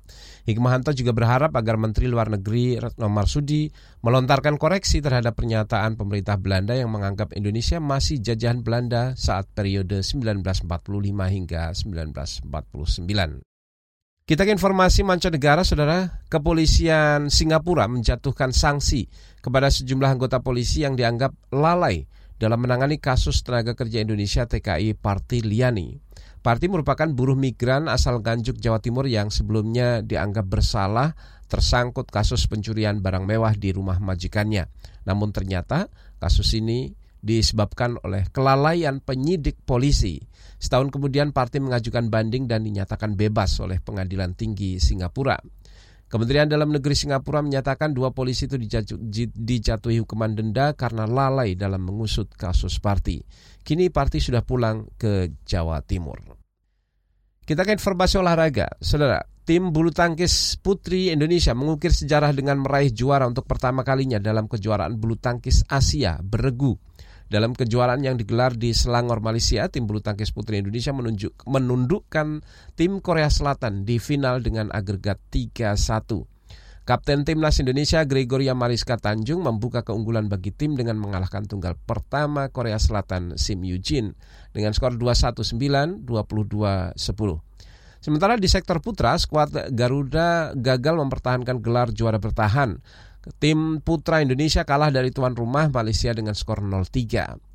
Hikmahanto 0.47 0.95
juga 0.95 1.11
berharap 1.11 1.51
agar 1.59 1.75
Menteri 1.75 2.07
Luar 2.07 2.31
Negeri 2.31 2.79
Retno 2.79 3.11
Marsudi 3.11 3.67
melontarkan 3.99 4.55
koreksi 4.55 5.03
terhadap 5.03 5.35
pernyataan 5.35 5.99
pemerintah 5.99 6.39
Belanda 6.39 6.71
yang 6.71 6.87
menganggap 6.87 7.35
Indonesia 7.35 7.83
masih 7.83 8.23
jajahan 8.23 8.63
Belanda 8.63 9.19
saat 9.19 9.43
periode 9.51 10.07
1945 10.07 10.63
hingga 11.35 11.75
1949. 11.75 13.48
Kita 14.29 14.45
ke 14.45 14.53
informasi 14.53 15.01
mancanegara, 15.01 15.65
saudara. 15.65 16.21
Kepolisian 16.29 17.33
Singapura 17.33 17.89
menjatuhkan 17.89 18.53
sanksi 18.53 19.09
kepada 19.41 19.73
sejumlah 19.73 20.05
anggota 20.05 20.37
polisi 20.45 20.85
yang 20.85 20.93
dianggap 20.93 21.33
lalai 21.49 22.05
dalam 22.37 22.61
menangani 22.61 23.01
kasus 23.01 23.41
tenaga 23.41 23.73
kerja 23.73 24.05
Indonesia 24.05 24.45
TKI 24.45 24.93
Parti 25.01 25.41
Liani. 25.41 25.97
Parti 26.45 26.69
merupakan 26.69 27.09
buruh 27.09 27.33
migran 27.33 27.89
asal 27.89 28.21
Ganjuk, 28.21 28.61
Jawa 28.61 28.77
Timur 28.77 29.09
yang 29.09 29.33
sebelumnya 29.33 30.05
dianggap 30.05 30.45
bersalah 30.45 31.17
tersangkut 31.49 32.13
kasus 32.13 32.45
pencurian 32.45 33.01
barang 33.01 33.25
mewah 33.25 33.57
di 33.57 33.73
rumah 33.73 33.97
majikannya. 33.97 34.69
Namun 35.09 35.33
ternyata 35.33 35.89
kasus 36.21 36.53
ini 36.53 36.93
disebabkan 37.19 37.99
oleh 38.03 38.27
kelalaian 38.31 39.03
penyidik 39.03 39.59
polisi. 39.67 40.19
Setahun 40.59 40.91
kemudian 40.91 41.35
partai 41.35 41.59
mengajukan 41.63 42.07
banding 42.07 42.47
dan 42.47 42.63
dinyatakan 42.63 43.15
bebas 43.15 43.59
oleh 43.59 43.79
Pengadilan 43.83 44.35
Tinggi 44.35 44.79
Singapura. 44.79 45.39
Kementerian 46.09 46.49
Dalam 46.49 46.73
Negeri 46.73 46.97
Singapura 46.97 47.45
menyatakan 47.45 47.93
dua 47.93 48.09
polisi 48.09 48.49
itu 48.49 48.57
dijatuhi 49.37 50.01
hukuman 50.01 50.33
denda 50.33 50.73
karena 50.73 51.05
lalai 51.05 51.53
dalam 51.53 51.85
mengusut 51.85 52.33
kasus 52.33 52.81
Parti. 52.81 53.21
Kini 53.61 53.93
Parti 53.93 54.17
sudah 54.17 54.41
pulang 54.41 54.89
ke 54.97 55.37
Jawa 55.45 55.85
Timur. 55.85 56.17
Kita 57.45 57.61
ke 57.61 57.77
informasi 57.77 58.17
olahraga. 58.17 58.73
Saudara, 58.81 59.21
tim 59.45 59.69
bulu 59.69 59.93
tangkis 59.93 60.57
putri 60.57 61.13
Indonesia 61.13 61.53
mengukir 61.53 61.93
sejarah 61.93 62.33
dengan 62.33 62.65
meraih 62.65 62.89
juara 62.89 63.29
untuk 63.29 63.45
pertama 63.45 63.85
kalinya 63.85 64.17
dalam 64.17 64.49
kejuaraan 64.49 64.97
bulu 64.97 65.13
tangkis 65.13 65.61
Asia 65.69 66.17
beregu 66.25 66.88
dalam 67.29 67.53
kejuaraan 67.53 68.01
yang 68.01 68.17
digelar 68.17 68.57
di 68.57 68.73
Selangor, 68.73 69.21
Malaysia, 69.21 69.69
tim 69.69 69.85
bulu 69.85 70.01
tangkis 70.01 70.33
putri 70.33 70.65
Indonesia 70.65 70.89
menunjuk, 70.89 71.45
menundukkan 71.45 72.41
tim 72.73 72.97
Korea 73.05 73.29
Selatan 73.29 73.85
di 73.85 74.01
final 74.01 74.41
dengan 74.41 74.73
agregat 74.73 75.21
3-1. 75.29 76.25
Kapten 76.89 77.21
Timnas 77.21 77.61
Indonesia 77.61 78.01
Gregoria 78.01 78.57
Mariska 78.57 78.97
Tanjung 78.97 79.45
membuka 79.45 79.85
keunggulan 79.85 80.25
bagi 80.25 80.49
tim 80.49 80.73
dengan 80.73 80.97
mengalahkan 80.97 81.45
tunggal 81.45 81.77
pertama 81.85 82.49
Korea 82.49 82.81
Selatan 82.81 83.37
Sim 83.37 83.61
Eugene 83.61 84.17
dengan 84.57 84.73
skor 84.73 84.97
21-9, 84.97 86.01
22-10. 86.09 86.97
Sementara 88.01 88.41
di 88.41 88.49
sektor 88.49 88.81
putra, 88.81 89.13
skuad 89.21 89.69
Garuda 89.69 90.57
gagal 90.57 90.97
mempertahankan 90.97 91.61
gelar 91.61 91.93
juara 91.93 92.17
bertahan 92.17 92.81
Tim 93.39 93.83
putra 93.83 94.23
Indonesia 94.23 94.63
kalah 94.63 94.89
dari 94.89 95.11
tuan 95.11 95.35
rumah 95.35 95.67
Malaysia 95.67 96.15
dengan 96.15 96.31
skor 96.31 96.63
0-3. 96.63 97.49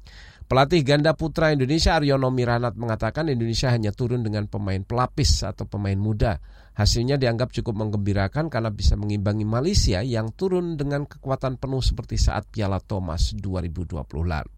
Pelatih 0.45 0.85
ganda 0.85 1.17
putra 1.17 1.57
Indonesia 1.57 1.97
Aryono 1.97 2.29
Miranat 2.29 2.77
mengatakan 2.77 3.33
Indonesia 3.33 3.73
hanya 3.73 3.97
turun 3.97 4.21
dengan 4.21 4.45
pemain 4.45 4.85
pelapis 4.85 5.41
atau 5.41 5.65
pemain 5.65 5.97
muda. 5.97 6.37
Hasilnya 6.77 7.17
dianggap 7.17 7.49
cukup 7.49 7.81
menggembirakan 7.81 8.53
karena 8.53 8.69
bisa 8.69 8.93
mengimbangi 8.93 9.49
Malaysia 9.49 10.05
yang 10.05 10.37
turun 10.37 10.77
dengan 10.77 11.09
kekuatan 11.09 11.57
penuh 11.57 11.81
seperti 11.81 12.21
saat 12.21 12.45
Piala 12.53 12.77
Thomas 12.85 13.33
2020 13.33 14.05
lalu. 14.21 14.53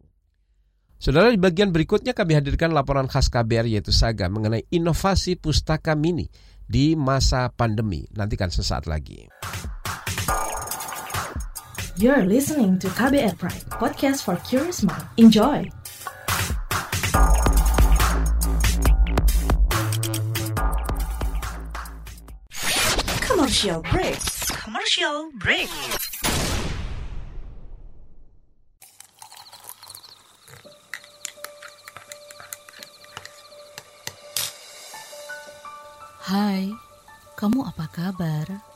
Saudara 0.98 1.30
di 1.30 1.38
bagian 1.38 1.70
berikutnya 1.70 2.18
kami 2.18 2.34
hadirkan 2.34 2.75
laporan 2.75 3.06
khas 3.06 3.30
KBR 3.30 3.70
yaitu 3.70 3.94
Saga 3.94 4.26
mengenai 4.26 4.66
inovasi 4.72 5.38
pustaka 5.38 5.94
mini 5.94 6.26
di 6.66 6.98
masa 6.98 7.46
pandemi. 7.54 8.02
Nantikan 8.10 8.50
sesaat 8.50 8.90
lagi. 8.90 9.28
You're 11.99 12.29
listening 12.29 12.79
to 12.81 12.88
KBR 12.88 13.38
Pride, 13.41 13.65
podcast 13.73 14.21
for 14.21 14.37
curious 14.45 14.85
mind. 14.85 15.09
Enjoy! 15.17 15.65
Commercial 23.25 23.81
break. 23.81 24.21
Commercial 24.61 25.33
break. 25.41 25.73
Hai, 36.29 36.76
kamu 37.41 37.65
apa 37.65 37.88
kabar? 37.88 38.75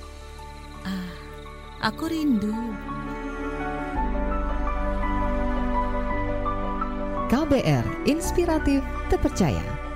Ah, 0.81 1.13
aku 1.85 2.09
rindu. 2.09 2.53
KBR 7.31 7.85
Inspiratif 8.09 8.83
Terpercaya. 9.07 9.90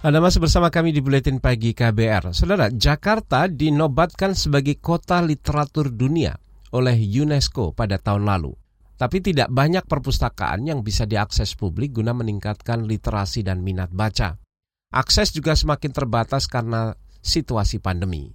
Anda 0.00 0.16
masih 0.16 0.40
bersama 0.40 0.72
kami 0.72 0.96
di 0.96 1.04
Buletin 1.04 1.44
Pagi 1.44 1.76
KBR. 1.76 2.32
Saudara, 2.32 2.72
Jakarta 2.72 3.44
dinobatkan 3.44 4.32
sebagai 4.32 4.80
kota 4.80 5.20
literatur 5.20 5.92
dunia 5.92 6.32
oleh 6.72 6.96
UNESCO 6.96 7.76
pada 7.76 8.00
tahun 8.00 8.24
lalu. 8.24 8.56
Tapi 8.96 9.20
tidak 9.20 9.52
banyak 9.52 9.84
perpustakaan 9.84 10.64
yang 10.64 10.80
bisa 10.80 11.04
diakses 11.04 11.52
publik 11.52 12.00
guna 12.00 12.16
meningkatkan 12.16 12.88
literasi 12.88 13.44
dan 13.44 13.60
minat 13.60 13.92
baca. 13.92 14.40
Akses 14.88 15.36
juga 15.36 15.52
semakin 15.52 15.92
terbatas 15.92 16.48
karena 16.48 16.96
situasi 17.20 17.84
pandemi. 17.84 18.32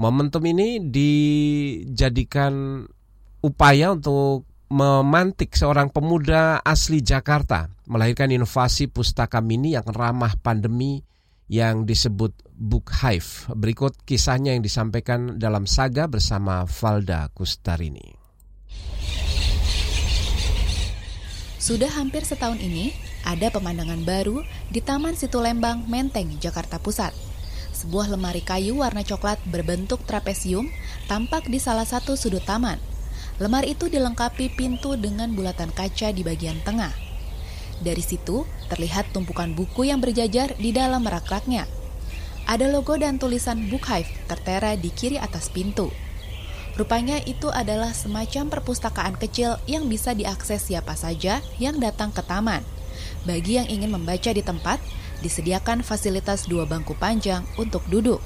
Momentum 0.00 0.40
ini 0.48 0.80
dijadikan 0.80 2.88
upaya 3.44 3.92
untuk 3.92 4.48
memantik 4.72 5.52
seorang 5.52 5.92
pemuda 5.92 6.64
asli 6.64 7.04
Jakarta 7.04 7.68
melahirkan 7.84 8.32
inovasi 8.32 8.88
pustaka 8.88 9.44
mini 9.44 9.76
yang 9.76 9.84
ramah 9.84 10.32
pandemi 10.40 11.04
yang 11.52 11.84
disebut 11.84 12.32
Book 12.56 12.88
Hive. 12.88 13.52
Berikut 13.52 13.92
kisahnya 14.08 14.56
yang 14.56 14.64
disampaikan 14.64 15.36
dalam 15.36 15.68
saga 15.68 16.08
bersama 16.08 16.64
Valda 16.64 17.28
Kustarini. 17.36 18.16
Sudah 21.60 21.92
hampir 21.92 22.24
setahun 22.24 22.58
ini, 22.58 22.96
ada 23.28 23.52
pemandangan 23.52 24.00
baru 24.08 24.40
di 24.72 24.80
Taman 24.80 25.14
Situ 25.14 25.36
Lembang, 25.36 25.84
Menteng, 25.84 26.40
Jakarta 26.40 26.80
Pusat. 26.80 27.12
Sebuah 27.76 28.08
lemari 28.08 28.40
kayu 28.40 28.80
warna 28.80 29.04
coklat 29.04 29.36
berbentuk 29.46 30.00
trapesium 30.08 30.72
tampak 31.12 31.44
di 31.52 31.60
salah 31.60 31.84
satu 31.84 32.16
sudut 32.16 32.42
taman– 32.48 32.80
Lemari 33.40 33.72
itu 33.72 33.88
dilengkapi 33.88 34.52
pintu 34.52 34.98
dengan 35.00 35.32
bulatan 35.32 35.72
kaca 35.72 36.12
di 36.12 36.20
bagian 36.20 36.60
tengah. 36.66 36.92
Dari 37.82 38.04
situ, 38.04 38.44
terlihat 38.68 39.10
tumpukan 39.10 39.50
buku 39.56 39.88
yang 39.88 39.98
berjajar 39.98 40.54
di 40.60 40.70
dalam 40.70 41.02
rak-raknya. 41.02 41.64
Ada 42.44 42.68
logo 42.68 42.98
dan 42.98 43.16
tulisan 43.22 43.70
Book 43.70 43.86
Hive 43.86 44.10
tertera 44.26 44.74
di 44.74 44.90
kiri 44.90 45.18
atas 45.18 45.48
pintu. 45.48 45.90
Rupanya 46.72 47.20
itu 47.28 47.52
adalah 47.52 47.92
semacam 47.92 48.48
perpustakaan 48.48 49.20
kecil 49.20 49.60
yang 49.68 49.92
bisa 49.92 50.16
diakses 50.16 50.64
siapa 50.64 50.96
saja 50.96 51.44
yang 51.60 51.76
datang 51.76 52.08
ke 52.10 52.24
taman. 52.24 52.64
Bagi 53.28 53.60
yang 53.60 53.68
ingin 53.68 53.92
membaca 53.92 54.32
di 54.32 54.40
tempat, 54.40 54.80
disediakan 55.20 55.84
fasilitas 55.84 56.48
dua 56.48 56.64
bangku 56.64 56.96
panjang 56.96 57.44
untuk 57.60 57.84
duduk. 57.92 58.18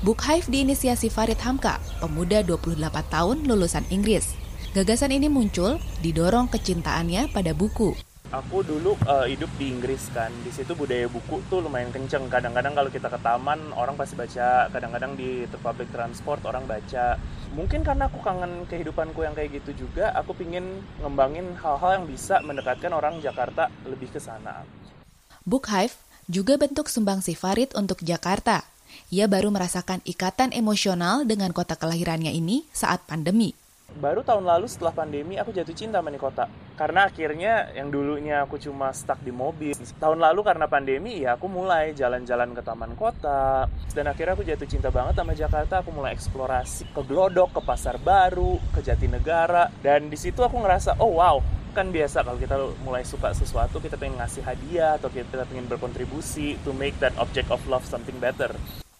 Book 0.00 0.24
Hive 0.24 0.48
diinisiasi 0.48 1.12
Farid 1.12 1.36
Hamka, 1.44 1.76
pemuda 2.00 2.40
28 2.40 2.80
tahun 3.12 3.44
lulusan 3.44 3.84
Inggris. 3.92 4.32
Gagasan 4.72 5.12
ini 5.12 5.28
muncul 5.28 5.76
didorong 6.00 6.48
kecintaannya 6.48 7.28
pada 7.28 7.52
buku. 7.52 7.92
Aku 8.32 8.64
dulu 8.64 8.96
uh, 9.04 9.28
hidup 9.28 9.52
di 9.60 9.68
Inggris 9.68 10.08
kan, 10.16 10.32
di 10.40 10.48
situ 10.48 10.72
budaya 10.72 11.04
buku 11.04 11.44
tuh 11.52 11.60
lumayan 11.60 11.92
kenceng. 11.92 12.32
Kadang-kadang 12.32 12.80
kalau 12.80 12.88
kita 12.88 13.12
ke 13.12 13.20
taman 13.20 13.76
orang 13.76 13.92
pasti 14.00 14.16
baca, 14.16 14.72
kadang-kadang 14.72 15.20
di 15.20 15.44
public 15.60 15.92
transport 15.92 16.40
orang 16.48 16.64
baca. 16.64 17.20
Mungkin 17.52 17.84
karena 17.84 18.08
aku 18.08 18.24
kangen 18.24 18.64
kehidupanku 18.72 19.20
yang 19.20 19.36
kayak 19.36 19.60
gitu 19.60 19.84
juga, 19.84 20.16
aku 20.16 20.32
pingin 20.32 20.80
ngembangin 21.04 21.52
hal-hal 21.60 22.00
yang 22.00 22.06
bisa 22.08 22.40
mendekatkan 22.40 22.96
orang 22.96 23.20
Jakarta 23.20 23.68
lebih 23.84 24.08
ke 24.08 24.16
sana. 24.16 24.64
Book 25.44 25.68
Hive 25.68 26.00
juga 26.24 26.56
bentuk 26.56 26.88
sumbangsi 26.88 27.36
Farid 27.36 27.76
untuk 27.76 28.00
Jakarta 28.00 28.69
ia 29.10 29.26
baru 29.26 29.50
merasakan 29.50 30.02
ikatan 30.06 30.54
emosional 30.54 31.26
dengan 31.26 31.50
kota 31.50 31.74
kelahirannya 31.74 32.30
ini 32.30 32.66
saat 32.70 33.02
pandemi. 33.06 33.56
Baru 33.90 34.22
tahun 34.22 34.46
lalu 34.46 34.70
setelah 34.70 34.94
pandemi 34.94 35.34
aku 35.34 35.50
jatuh 35.50 35.74
cinta 35.74 35.98
sama 35.98 36.14
kota. 36.14 36.46
Karena 36.78 37.10
akhirnya 37.10 37.74
yang 37.74 37.90
dulunya 37.90 38.46
aku 38.46 38.54
cuma 38.62 38.94
stuck 38.94 39.18
di 39.26 39.34
mobil. 39.34 39.74
Tahun 39.74 40.14
lalu 40.14 40.46
karena 40.46 40.70
pandemi 40.70 41.26
ya 41.26 41.34
aku 41.34 41.50
mulai 41.50 41.90
jalan-jalan 41.98 42.54
ke 42.54 42.62
taman 42.62 42.94
kota. 42.94 43.66
Dan 43.90 44.06
akhirnya 44.06 44.38
aku 44.38 44.46
jatuh 44.46 44.68
cinta 44.70 44.94
banget 44.94 45.18
sama 45.18 45.34
Jakarta. 45.34 45.82
Aku 45.82 45.90
mulai 45.90 46.14
eksplorasi 46.14 46.94
ke 46.94 47.02
Glodok, 47.02 47.50
ke 47.58 47.60
Pasar 47.66 47.98
Baru, 47.98 48.62
ke 48.70 48.78
Jatinegara. 48.78 49.66
Dan 49.82 50.06
di 50.06 50.16
situ 50.16 50.38
aku 50.46 50.62
ngerasa, 50.62 51.02
oh 51.02 51.18
wow, 51.18 51.42
kan 51.70 51.94
biasa 51.94 52.26
kalau 52.26 52.38
kita 52.38 52.56
mulai 52.82 53.06
suka 53.06 53.32
sesuatu 53.32 53.78
kita 53.78 53.96
pengen 53.96 54.18
ngasih 54.18 54.42
hadiah 54.42 54.98
atau 54.98 55.08
kita 55.10 55.46
pengen 55.46 55.70
berkontribusi 55.70 56.60
to 56.66 56.74
make 56.74 56.94
that 56.98 57.14
object 57.16 57.48
of 57.48 57.62
love 57.70 57.86
something 57.86 58.18
better. 58.18 58.50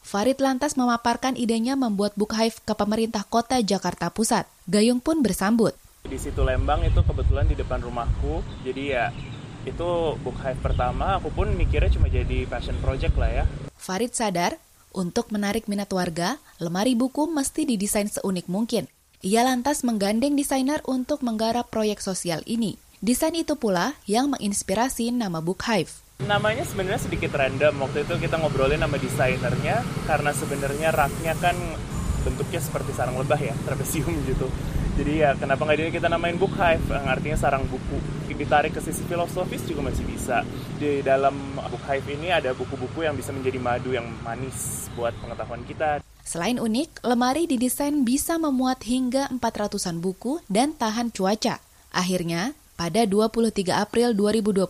Farid 0.01 0.43
lantas 0.43 0.75
memaparkan 0.75 1.39
idenya 1.39 1.79
membuat 1.79 2.19
Book 2.19 2.35
Hive 2.35 2.59
ke 2.67 2.75
pemerintah 2.75 3.23
kota 3.23 3.63
Jakarta 3.63 4.11
Pusat. 4.11 4.49
Gayung 4.67 4.99
pun 4.99 5.23
bersambut. 5.23 5.77
Di 6.03 6.19
situ 6.19 6.43
Lembang 6.43 6.83
itu 6.83 6.99
kebetulan 7.05 7.47
di 7.47 7.55
depan 7.55 7.79
rumahku, 7.79 8.43
jadi 8.67 8.83
ya 8.83 9.05
itu 9.69 10.17
Book 10.25 10.41
Hive 10.41 10.59
pertama, 10.59 11.21
aku 11.21 11.31
pun 11.31 11.53
mikirnya 11.55 11.93
cuma 11.93 12.11
jadi 12.11 12.49
passion 12.49 12.75
project 12.83 13.15
lah 13.21 13.31
ya. 13.31 13.45
Farid 13.77 14.17
sadar, 14.17 14.57
untuk 14.91 15.31
menarik 15.31 15.71
minat 15.71 15.93
warga, 15.95 16.43
lemari 16.59 16.99
buku 16.99 17.31
mesti 17.31 17.63
didesain 17.63 18.11
seunik 18.11 18.51
mungkin. 18.51 18.91
Ia 19.21 19.45
lantas 19.45 19.85
menggandeng 19.85 20.33
desainer 20.33 20.81
untuk 20.89 21.21
menggarap 21.21 21.69
proyek 21.69 22.01
sosial 22.01 22.41
ini. 22.49 22.81
Desain 23.05 23.37
itu 23.37 23.53
pula 23.53 23.93
yang 24.09 24.33
menginspirasi 24.33 25.13
nama 25.13 25.45
Book 25.45 25.61
Hive. 25.69 25.93
Namanya 26.25 26.65
sebenarnya 26.65 27.05
sedikit 27.05 27.37
random. 27.37 27.85
Waktu 27.85 28.09
itu 28.09 28.17
kita 28.17 28.41
ngobrolin 28.41 28.81
sama 28.81 28.97
desainernya 28.97 29.85
karena 30.09 30.33
sebenarnya 30.33 30.89
raknya 30.97 31.37
kan 31.37 31.53
bentuknya 32.25 32.65
seperti 32.65 32.97
sarang 32.97 33.21
lebah 33.21 33.37
ya, 33.37 33.53
trapesium 33.69 34.09
gitu. 34.25 34.49
Jadi 34.97 35.21
ya 35.21 35.37
kenapa 35.37 35.69
nggak 35.69 35.77
ini 35.77 35.93
kita 35.93 36.09
namain 36.09 36.41
book 36.41 36.57
hive, 36.57 36.89
yang 36.89 37.05
artinya 37.05 37.37
sarang 37.37 37.69
buku. 37.69 38.01
Ditarik 38.33 38.73
ke 38.73 38.81
sisi 38.81 39.05
filosofis 39.05 39.69
juga 39.69 39.85
masih 39.85 40.09
bisa. 40.09 40.49
Di 40.81 41.05
dalam 41.05 41.37
book 41.61 41.85
hive 41.85 42.09
ini 42.17 42.33
ada 42.33 42.57
buku-buku 42.57 43.05
yang 43.05 43.13
bisa 43.21 43.37
menjadi 43.37 43.61
madu 43.61 43.93
yang 43.93 44.09
manis 44.25 44.89
buat 44.97 45.13
pengetahuan 45.21 45.61
kita. 45.69 46.01
Selain 46.23 46.61
unik, 46.61 47.03
lemari 47.03 47.49
didesain 47.49 48.07
bisa 48.07 48.37
memuat 48.37 48.85
hingga 48.85 49.27
400-an 49.33 49.99
buku 49.99 50.41
dan 50.47 50.77
tahan 50.77 51.11
cuaca. 51.11 51.59
Akhirnya, 51.91 52.55
pada 52.81 53.05
23 53.05 53.77
April 53.77 54.17
2021, 54.17 54.65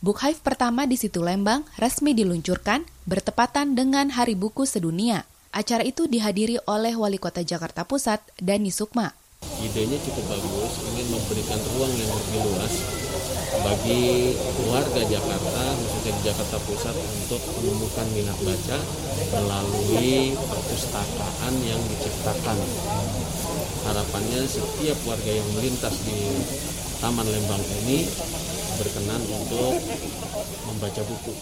Book 0.00 0.18
Hive 0.24 0.40
pertama 0.40 0.88
di 0.88 0.96
situ 0.96 1.20
Lembang 1.20 1.68
resmi 1.76 2.16
diluncurkan 2.16 2.88
bertepatan 3.04 3.76
dengan 3.76 4.08
Hari 4.08 4.32
Buku 4.32 4.64
Sedunia. 4.64 5.28
Acara 5.52 5.84
itu 5.84 6.08
dihadiri 6.08 6.56
oleh 6.64 6.96
Wali 6.96 7.20
Kota 7.20 7.44
Jakarta 7.44 7.84
Pusat, 7.84 8.24
Dani 8.40 8.72
Sukma. 8.72 9.12
Idenya 9.60 10.00
cukup 10.00 10.24
bagus, 10.32 10.72
ingin 10.92 11.06
memberikan 11.12 11.60
ruang 11.76 11.92
yang 11.92 12.10
lebih 12.12 12.40
luas 12.40 13.05
bagi 13.62 14.34
warga 14.66 15.02
Jakarta, 15.06 15.64
khususnya 15.78 16.12
di 16.14 16.22
Jakarta 16.26 16.56
Pusat 16.66 16.96
untuk 16.98 17.42
menemukan 17.60 18.06
minat 18.12 18.38
baca 18.42 18.78
melalui 19.36 20.34
perpustakaan 20.34 21.54
yang 21.62 21.80
diciptakan. 21.94 22.58
Harapannya 23.86 24.42
setiap 24.50 24.98
warga 25.06 25.30
yang 25.30 25.48
melintas 25.54 25.94
di 26.02 26.18
Taman 26.98 27.28
Lembang 27.28 27.62
ini 27.84 28.08
berkenan 28.76 29.22
untuk 29.30 29.78
membaca 30.66 31.02
buku. 31.06 31.32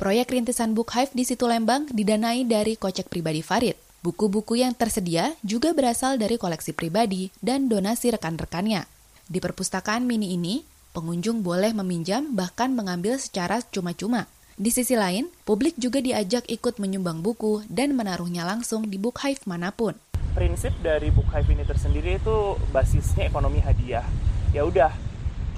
Proyek 0.00 0.32
rintisan 0.32 0.72
Book 0.72 0.96
Hive 0.96 1.12
di 1.12 1.28
situ 1.28 1.44
Lembang 1.44 1.84
didanai 1.92 2.48
dari 2.48 2.78
kocek 2.78 3.12
pribadi 3.12 3.44
Farid. 3.44 3.76
Buku-buku 4.00 4.56
yang 4.56 4.72
tersedia 4.72 5.36
juga 5.44 5.76
berasal 5.76 6.16
dari 6.16 6.40
koleksi 6.40 6.72
pribadi 6.72 7.28
dan 7.44 7.68
donasi 7.68 8.08
rekan-rekannya. 8.08 8.88
Di 9.28 9.38
perpustakaan 9.44 10.08
mini 10.08 10.32
ini, 10.32 10.64
pengunjung 10.90 11.46
boleh 11.46 11.70
meminjam 11.72 12.34
bahkan 12.34 12.74
mengambil 12.74 13.16
secara 13.16 13.62
cuma-cuma. 13.70 14.26
Di 14.60 14.68
sisi 14.68 14.98
lain, 14.98 15.32
publik 15.48 15.78
juga 15.80 16.04
diajak 16.04 16.44
ikut 16.50 16.76
menyumbang 16.76 17.24
buku 17.24 17.64
dan 17.72 17.96
menaruhnya 17.96 18.44
langsung 18.44 18.90
di 18.90 19.00
Book 19.00 19.22
Hive 19.24 19.40
mana 19.48 19.72
pun. 19.72 19.96
Prinsip 20.36 20.76
dari 20.84 21.08
Book 21.08 21.30
Hive 21.32 21.50
ini 21.50 21.64
tersendiri 21.64 22.20
itu 22.20 22.60
basisnya 22.70 23.26
ekonomi 23.26 23.58
hadiah. 23.64 24.04
Ya 24.52 24.66
udah 24.66 24.92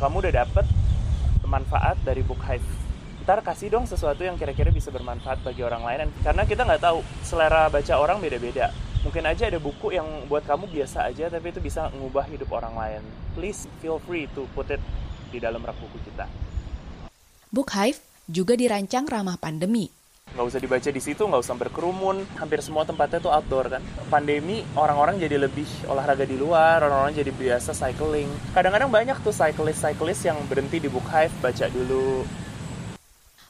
kamu 0.03 0.19
udah 0.27 0.35
dapet 0.43 0.67
manfaat 1.47 2.01
dari 2.03 2.25
book 2.25 2.41
hive. 2.43 2.65
Ntar 3.23 3.39
kasih 3.47 3.71
dong 3.71 3.87
sesuatu 3.87 4.27
yang 4.27 4.35
kira-kira 4.35 4.75
bisa 4.75 4.91
bermanfaat 4.91 5.45
bagi 5.47 5.63
orang 5.63 5.87
lain. 5.87 6.11
Karena 6.27 6.43
kita 6.43 6.67
nggak 6.67 6.83
tahu 6.83 6.99
selera 7.23 7.71
baca 7.71 7.95
orang 8.01 8.19
beda-beda. 8.19 8.75
Mungkin 9.07 9.23
aja 9.27 9.47
ada 9.47 9.63
buku 9.63 9.95
yang 9.95 10.07
buat 10.27 10.43
kamu 10.43 10.71
biasa 10.71 11.07
aja 11.11 11.31
tapi 11.31 11.55
itu 11.55 11.63
bisa 11.63 11.87
mengubah 11.95 12.27
hidup 12.27 12.51
orang 12.51 12.75
lain. 12.75 13.03
Please 13.39 13.71
feel 13.79 14.03
free 14.03 14.27
to 14.35 14.47
put 14.59 14.71
it 14.75 14.83
di 15.33 15.41
dalam 15.41 15.65
rak 15.65 15.81
buku 15.81 15.99
kita 16.13 16.29
Book 17.49 17.73
Hive 17.73 18.01
juga 18.29 18.53
dirancang 18.53 19.09
ramah 19.09 19.41
pandemi 19.41 19.89
nggak 20.33 20.49
usah 20.49 20.61
dibaca 20.65 20.89
di 20.89 21.03
situ, 21.03 21.23
nggak 21.29 21.43
usah 21.45 21.57
berkerumun. 21.57 22.25
Hampir 22.41 22.65
semua 22.65 22.89
tempatnya 22.89 23.21
tuh 23.21 23.33
outdoor 23.33 23.69
kan. 23.69 23.83
Pandemi 24.09 24.65
orang-orang 24.73 25.21
jadi 25.21 25.37
lebih 25.37 25.69
olahraga 25.89 26.25
di 26.25 26.37
luar, 26.41 26.81
orang-orang 26.81 27.13
jadi 27.13 27.33
biasa 27.33 27.77
cycling. 27.77 28.29
Kadang-kadang 28.57 28.89
banyak 28.89 29.17
tuh 29.21 29.35
cyclist-cyclist 29.35 30.25
yang 30.25 30.39
berhenti 30.49 30.81
di 30.81 30.89
Book 30.89 31.05
Hive 31.13 31.33
baca 31.45 31.67
dulu. 31.69 32.25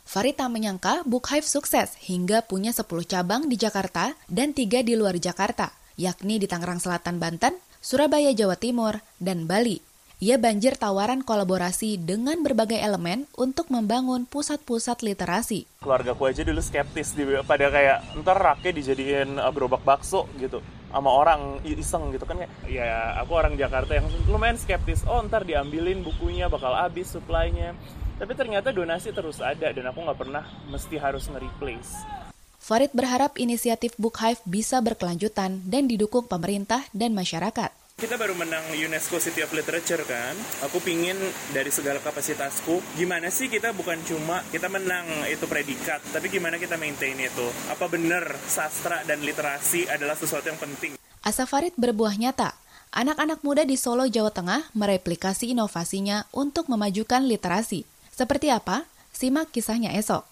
Farita 0.03 0.45
menyangka 0.51 1.07
Book 1.09 1.31
Hive 1.31 1.47
sukses 1.47 1.97
hingga 2.05 2.45
punya 2.45 2.75
10 2.75 2.85
cabang 3.09 3.49
di 3.49 3.57
Jakarta 3.57 4.13
dan 4.29 4.53
3 4.53 4.85
di 4.85 4.93
luar 4.93 5.17
Jakarta, 5.17 5.73
yakni 5.97 6.37
di 6.37 6.45
Tangerang 6.45 6.83
Selatan, 6.83 7.17
Banten, 7.17 7.57
Surabaya, 7.81 8.35
Jawa 8.37 8.59
Timur, 8.61 9.01
dan 9.17 9.49
Bali. 9.49 9.92
Ia 10.23 10.39
banjir 10.39 10.79
tawaran 10.79 11.27
kolaborasi 11.27 11.99
dengan 11.99 12.47
berbagai 12.47 12.79
elemen 12.79 13.27
untuk 13.35 13.67
membangun 13.75 14.23
pusat-pusat 14.23 15.03
literasi. 15.03 15.67
Keluarga 15.83 16.15
ku 16.15 16.31
aja 16.31 16.47
dulu 16.47 16.63
skeptis, 16.63 17.11
pada 17.43 17.67
kayak 17.67 18.23
ntar 18.23 18.39
raknya 18.39 18.71
dijadiin 18.71 19.43
uh, 19.43 19.51
gerobak 19.51 19.83
bakso 19.83 20.31
gitu 20.39 20.63
sama 20.95 21.11
orang 21.11 21.59
iseng 21.67 22.15
gitu 22.15 22.23
kan 22.23 22.47
ya 22.71 23.19
aku 23.19 23.35
orang 23.35 23.59
Jakarta 23.59 23.99
yang 23.99 24.07
lumayan 24.31 24.61
skeptis 24.61 25.03
oh 25.09 25.25
ntar 25.27 25.43
diambilin 25.43 26.05
bukunya 26.05 26.53
bakal 26.53 26.77
habis 26.77 27.09
supply-nya 27.09 27.73
tapi 28.21 28.37
ternyata 28.37 28.77
donasi 28.77 29.09
terus 29.09 29.41
ada 29.41 29.73
dan 29.73 29.89
aku 29.89 30.05
nggak 30.05 30.21
pernah 30.21 30.45
mesti 30.69 31.01
harus 31.01 31.33
nge-replace 31.33 31.97
Farid 32.63 32.93
berharap 32.95 33.41
inisiatif 33.41 33.97
Book 33.99 34.23
Hive 34.23 34.39
bisa 34.47 34.79
berkelanjutan 34.79 35.67
dan 35.67 35.91
didukung 35.91 36.31
pemerintah 36.31 36.87
dan 36.95 37.11
masyarakat. 37.11 37.82
Kita 38.03 38.19
baru 38.19 38.35
menang 38.35 38.67
UNESCO 38.75 39.23
City 39.23 39.47
of 39.47 39.55
Literature 39.55 40.03
kan. 40.03 40.35
Aku 40.67 40.83
pingin 40.83 41.15
dari 41.55 41.71
segala 41.71 42.03
kapasitasku, 42.03 42.99
gimana 42.99 43.31
sih 43.31 43.47
kita 43.47 43.71
bukan 43.71 43.95
cuma 44.03 44.43
kita 44.51 44.67
menang 44.67 45.07
itu 45.31 45.47
predikat, 45.47 46.03
tapi 46.11 46.27
gimana 46.27 46.59
kita 46.59 46.75
maintain 46.75 47.15
itu. 47.15 47.47
Apa 47.71 47.87
benar 47.87 48.35
sastra 48.43 49.07
dan 49.07 49.23
literasi 49.23 49.87
adalah 49.87 50.19
sesuatu 50.19 50.51
yang 50.51 50.59
penting? 50.59 50.99
Asa 51.23 51.47
Farid 51.47 51.79
berbuah 51.79 52.19
nyata. 52.19 52.59
Anak-anak 52.91 53.39
muda 53.47 53.63
di 53.63 53.79
Solo, 53.79 54.11
Jawa 54.11 54.35
Tengah 54.35 54.75
mereplikasi 54.75 55.55
inovasinya 55.55 56.27
untuk 56.35 56.67
memajukan 56.67 57.23
literasi. 57.23 57.87
Seperti 58.11 58.51
apa? 58.51 58.83
Simak 59.15 59.55
kisahnya 59.55 59.95
esok. 59.95 60.27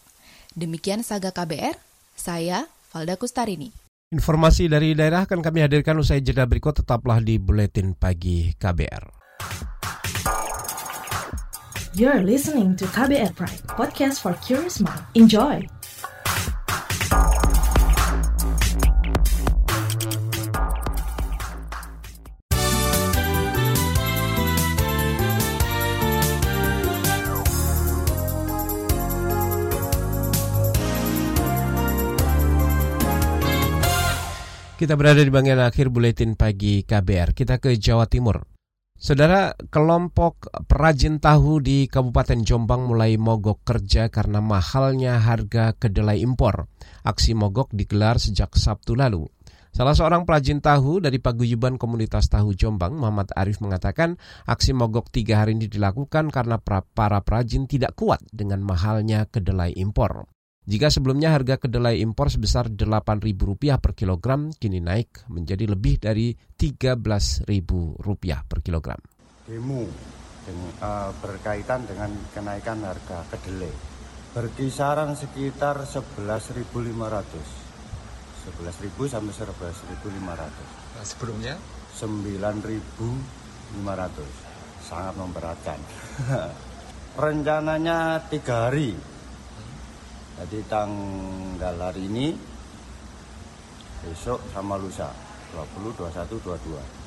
Demikian 0.58 1.06
Saga 1.06 1.30
KBR, 1.30 1.78
saya 2.18 2.66
Valda 2.90 3.14
Kustarini. 3.14 3.79
Informasi 4.10 4.66
dari 4.66 4.90
daerah 4.90 5.22
akan 5.22 5.38
kami 5.38 5.62
hadirkan 5.62 5.94
usai 5.94 6.18
jeda 6.18 6.42
berikut 6.42 6.82
tetaplah 6.82 7.22
di 7.22 7.38
Buletin 7.38 7.94
Pagi 7.94 8.50
KBR. 8.58 9.06
You're 11.94 12.18
listening 12.18 12.74
to 12.82 12.90
KBR 12.90 13.38
Pride, 13.38 13.62
podcast 13.70 14.18
for 14.18 14.34
curious 14.42 14.82
mind. 14.82 15.06
Enjoy! 15.14 15.62
Kita 34.80 34.96
berada 34.96 35.20
di 35.20 35.28
bagian 35.28 35.60
akhir 35.60 35.92
buletin 35.92 36.40
pagi 36.40 36.80
KBR. 36.88 37.36
Kita 37.36 37.60
ke 37.60 37.76
Jawa 37.76 38.08
Timur. 38.08 38.40
Saudara, 38.96 39.52
kelompok 39.68 40.48
perajin 40.64 41.20
tahu 41.20 41.60
di 41.60 41.84
Kabupaten 41.84 42.40
Jombang 42.40 42.88
mulai 42.88 43.20
mogok 43.20 43.60
kerja 43.60 44.08
karena 44.08 44.40
mahalnya 44.40 45.20
harga 45.20 45.76
kedelai 45.76 46.24
impor. 46.24 46.64
Aksi 47.04 47.36
mogok 47.36 47.76
digelar 47.76 48.16
sejak 48.16 48.56
Sabtu 48.56 48.96
lalu. 48.96 49.28
Salah 49.68 49.92
seorang 49.92 50.24
perajin 50.24 50.64
tahu 50.64 51.04
dari 51.04 51.20
Paguyuban 51.20 51.76
Komunitas 51.76 52.32
Tahu 52.32 52.56
Jombang, 52.56 52.96
Muhammad 52.96 53.36
Arif 53.36 53.60
mengatakan 53.60 54.16
aksi 54.48 54.72
mogok 54.72 55.12
tiga 55.12 55.44
hari 55.44 55.60
ini 55.60 55.68
dilakukan 55.68 56.32
karena 56.32 56.56
para 56.56 57.20
perajin 57.20 57.68
tidak 57.68 58.00
kuat 58.00 58.24
dengan 58.32 58.64
mahalnya 58.64 59.28
kedelai 59.28 59.76
impor. 59.76 60.24
Jika 60.70 60.86
sebelumnya 60.86 61.34
harga 61.34 61.58
kedelai 61.58 61.98
impor 61.98 62.30
sebesar 62.30 62.70
Rp8.000 62.70 63.82
per 63.82 63.98
kilogram, 63.98 64.54
kini 64.54 64.78
naik 64.78 65.26
menjadi 65.26 65.66
lebih 65.66 65.98
dari 65.98 66.30
Rp13.000 66.30 67.50
per 68.46 68.62
kilogram. 68.62 69.02
Demo 69.50 69.82
dengan, 70.46 70.70
uh, 70.78 71.10
berkaitan 71.18 71.90
dengan 71.90 72.14
kenaikan 72.30 72.86
harga 72.86 73.26
kedelai 73.34 73.74
berkisaran 74.30 75.18
sekitar 75.18 75.82
11.500. 75.82 76.70
11.000 76.70 79.10
sampai 79.10 79.34
11.500. 79.34 80.94
Nah, 80.94 81.02
sebelumnya 81.02 81.58
9.500. 81.98 84.86
Sangat 84.86 85.18
memberatkan. 85.18 85.82
Rencananya 87.20 88.22
tiga 88.30 88.70
hari 88.70 89.09
jadi 90.40 90.64
tanggal 90.72 91.76
hari 91.76 92.08
ini 92.08 92.32
besok 94.00 94.40
sama 94.56 94.80
lusa 94.80 95.12
20, 95.52 95.92
21, 96.00 96.40
22. 96.40 97.00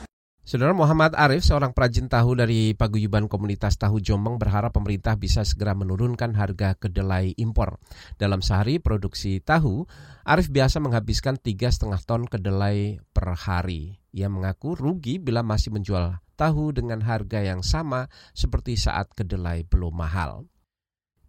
Saudara 0.43 0.76
Muhammad 0.76 1.15
Arif, 1.17 1.41
seorang 1.48 1.72
perajin 1.72 2.12
tahu 2.12 2.36
dari 2.38 2.76
Paguyuban 2.76 3.32
Komunitas 3.32 3.80
Tahu 3.80 4.04
Jombang 4.04 4.38
berharap 4.38 4.76
pemerintah 4.76 5.15
bisa 5.17 5.41
segera 5.48 5.74
menurunkan 5.74 6.36
harga 6.36 6.76
kedelai 6.78 7.34
impor. 7.39 7.80
Dalam 8.19 8.43
sehari 8.43 8.78
produksi 8.78 9.39
tahu, 9.39 9.88
Arif 10.28 10.52
biasa 10.52 10.84
menghabiskan 10.84 11.39
tiga 11.39 11.72
setengah 11.72 12.04
ton 12.06 12.28
kedelai 12.28 13.02
per 13.15 13.34
hari. 13.34 14.04
Ia 14.13 14.30
mengaku 14.30 14.78
rugi 14.78 15.17
bila 15.17 15.41
masih 15.41 15.74
menjual 15.74 16.22
tahu 16.36 16.76
dengan 16.76 17.02
harga 17.02 17.39
yang 17.41 17.65
sama 17.65 18.12
seperti 18.36 18.78
saat 18.78 19.10
kedelai 19.15 19.63
belum 19.65 19.96
mahal. 19.96 20.53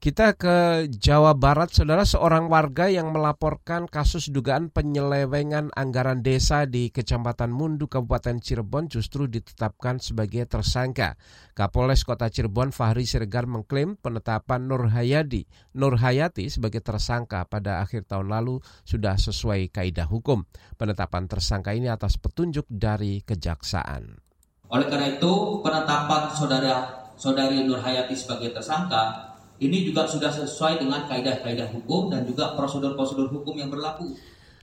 Kita 0.04 0.36
ke 0.36 0.84
Jawa 0.92 1.32
Barat, 1.32 1.72
saudara 1.72 2.04
seorang 2.04 2.52
warga 2.52 2.92
yang 2.92 3.08
melaporkan 3.08 3.88
kasus 3.88 4.28
dugaan 4.28 4.68
penyelewengan 4.68 5.72
anggaran 5.72 6.20
desa 6.20 6.68
di 6.68 6.92
Kecamatan 6.92 7.48
Mundu, 7.48 7.88
Kabupaten 7.88 8.36
Cirebon 8.36 8.92
justru 8.92 9.32
ditetapkan 9.32 10.04
sebagai 10.04 10.44
tersangka. 10.44 11.16
Kapolres 11.56 12.04
Kota 12.04 12.28
Cirebon 12.28 12.68
Fahri 12.76 13.08
Siregar 13.08 13.48
mengklaim 13.48 13.96
penetapan 13.96 14.68
Nur 14.68 14.92
Hayadi, 14.92 15.48
Nur 15.72 15.96
Hayati 15.96 16.52
sebagai 16.52 16.84
tersangka 16.84 17.48
pada 17.48 17.80
akhir 17.80 18.04
tahun 18.04 18.28
lalu 18.28 18.60
sudah 18.84 19.16
sesuai 19.16 19.72
kaidah 19.72 20.04
hukum. 20.04 20.44
Penetapan 20.76 21.32
tersangka 21.32 21.72
ini 21.72 21.88
atas 21.88 22.20
petunjuk 22.20 22.68
dari 22.68 23.24
kejaksaan. 23.24 24.20
Oleh 24.68 24.84
karena 24.84 25.16
itu, 25.16 25.64
penetapan 25.64 26.28
saudara 26.36 27.08
saudari 27.16 27.64
Nur 27.64 27.80
Hayati 27.80 28.12
sebagai 28.12 28.52
tersangka 28.52 29.32
ini 29.62 29.86
juga 29.86 30.08
sudah 30.08 30.30
sesuai 30.34 30.82
dengan 30.82 31.06
kaidah-kaidah 31.06 31.70
hukum 31.70 32.10
dan 32.10 32.26
juga 32.26 32.58
prosedur-prosedur 32.58 33.30
hukum 33.30 33.54
yang 33.54 33.70
berlaku. 33.70 34.14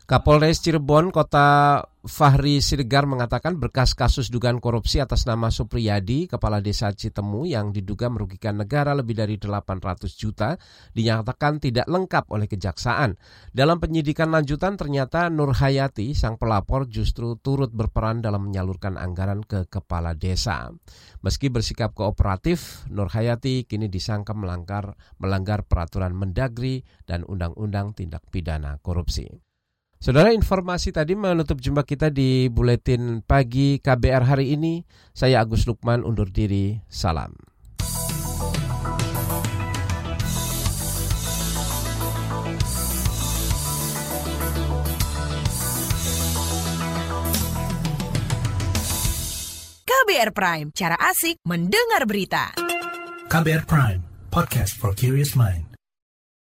Kapolres 0.03 0.59
Cirebon 0.59 1.13
Kota 1.13 1.79
Fahri 2.01 2.65
Siregar 2.65 3.05
mengatakan 3.05 3.61
berkas 3.61 3.93
kasus 3.93 4.33
dugaan 4.33 4.57
korupsi 4.57 4.97
atas 4.97 5.29
nama 5.29 5.53
Supriyadi, 5.53 6.25
Kepala 6.25 6.57
Desa 6.57 6.89
Citemu 6.89 7.45
yang 7.45 7.69
diduga 7.69 8.09
merugikan 8.09 8.57
negara 8.57 8.97
lebih 8.97 9.13
dari 9.13 9.37
800 9.37 10.09
juta, 10.17 10.57
dinyatakan 10.97 11.61
tidak 11.61 11.85
lengkap 11.85 12.25
oleh 12.33 12.49
kejaksaan. 12.49 13.21
Dalam 13.53 13.77
penyidikan 13.77 14.33
lanjutan 14.33 14.81
ternyata 14.81 15.29
Nur 15.29 15.53
Hayati, 15.53 16.17
sang 16.17 16.41
pelapor 16.41 16.89
justru 16.89 17.37
turut 17.37 17.69
berperan 17.69 18.25
dalam 18.25 18.49
menyalurkan 18.49 18.97
anggaran 18.97 19.45
ke 19.45 19.69
Kepala 19.69 20.17
Desa. 20.17 20.73
Meski 21.21 21.53
bersikap 21.53 21.93
kooperatif, 21.93 22.81
Nur 22.89 23.13
Hayati 23.13 23.69
kini 23.69 23.93
disangka 23.93 24.33
melanggar, 24.33 24.97
melanggar 25.21 25.69
peraturan 25.69 26.17
Mendagri 26.17 26.81
dan 27.05 27.21
Undang-Undang 27.29 27.93
Tindak 27.93 28.25
Pidana 28.33 28.81
Korupsi. 28.81 29.50
Saudara 30.01 30.33
informasi 30.33 30.89
tadi 30.89 31.13
menutup 31.13 31.61
jumpa 31.61 31.85
kita 31.85 32.09
di 32.09 32.49
Buletin 32.49 33.21
Pagi 33.21 33.77
KBR 33.77 34.33
hari 34.33 34.57
ini. 34.57 34.81
Saya 35.13 35.45
Agus 35.45 35.69
Lukman 35.69 36.01
undur 36.01 36.25
diri. 36.33 36.81
Salam. 36.89 37.37
KBR 49.85 50.33
Prime, 50.33 50.67
cara 50.73 50.97
asik 50.97 51.37
mendengar 51.45 52.09
berita. 52.09 52.57
KBR 53.29 53.69
Prime, 53.69 54.01
podcast 54.33 54.73
for 54.73 54.97
curious 54.97 55.37
mind. 55.37 55.70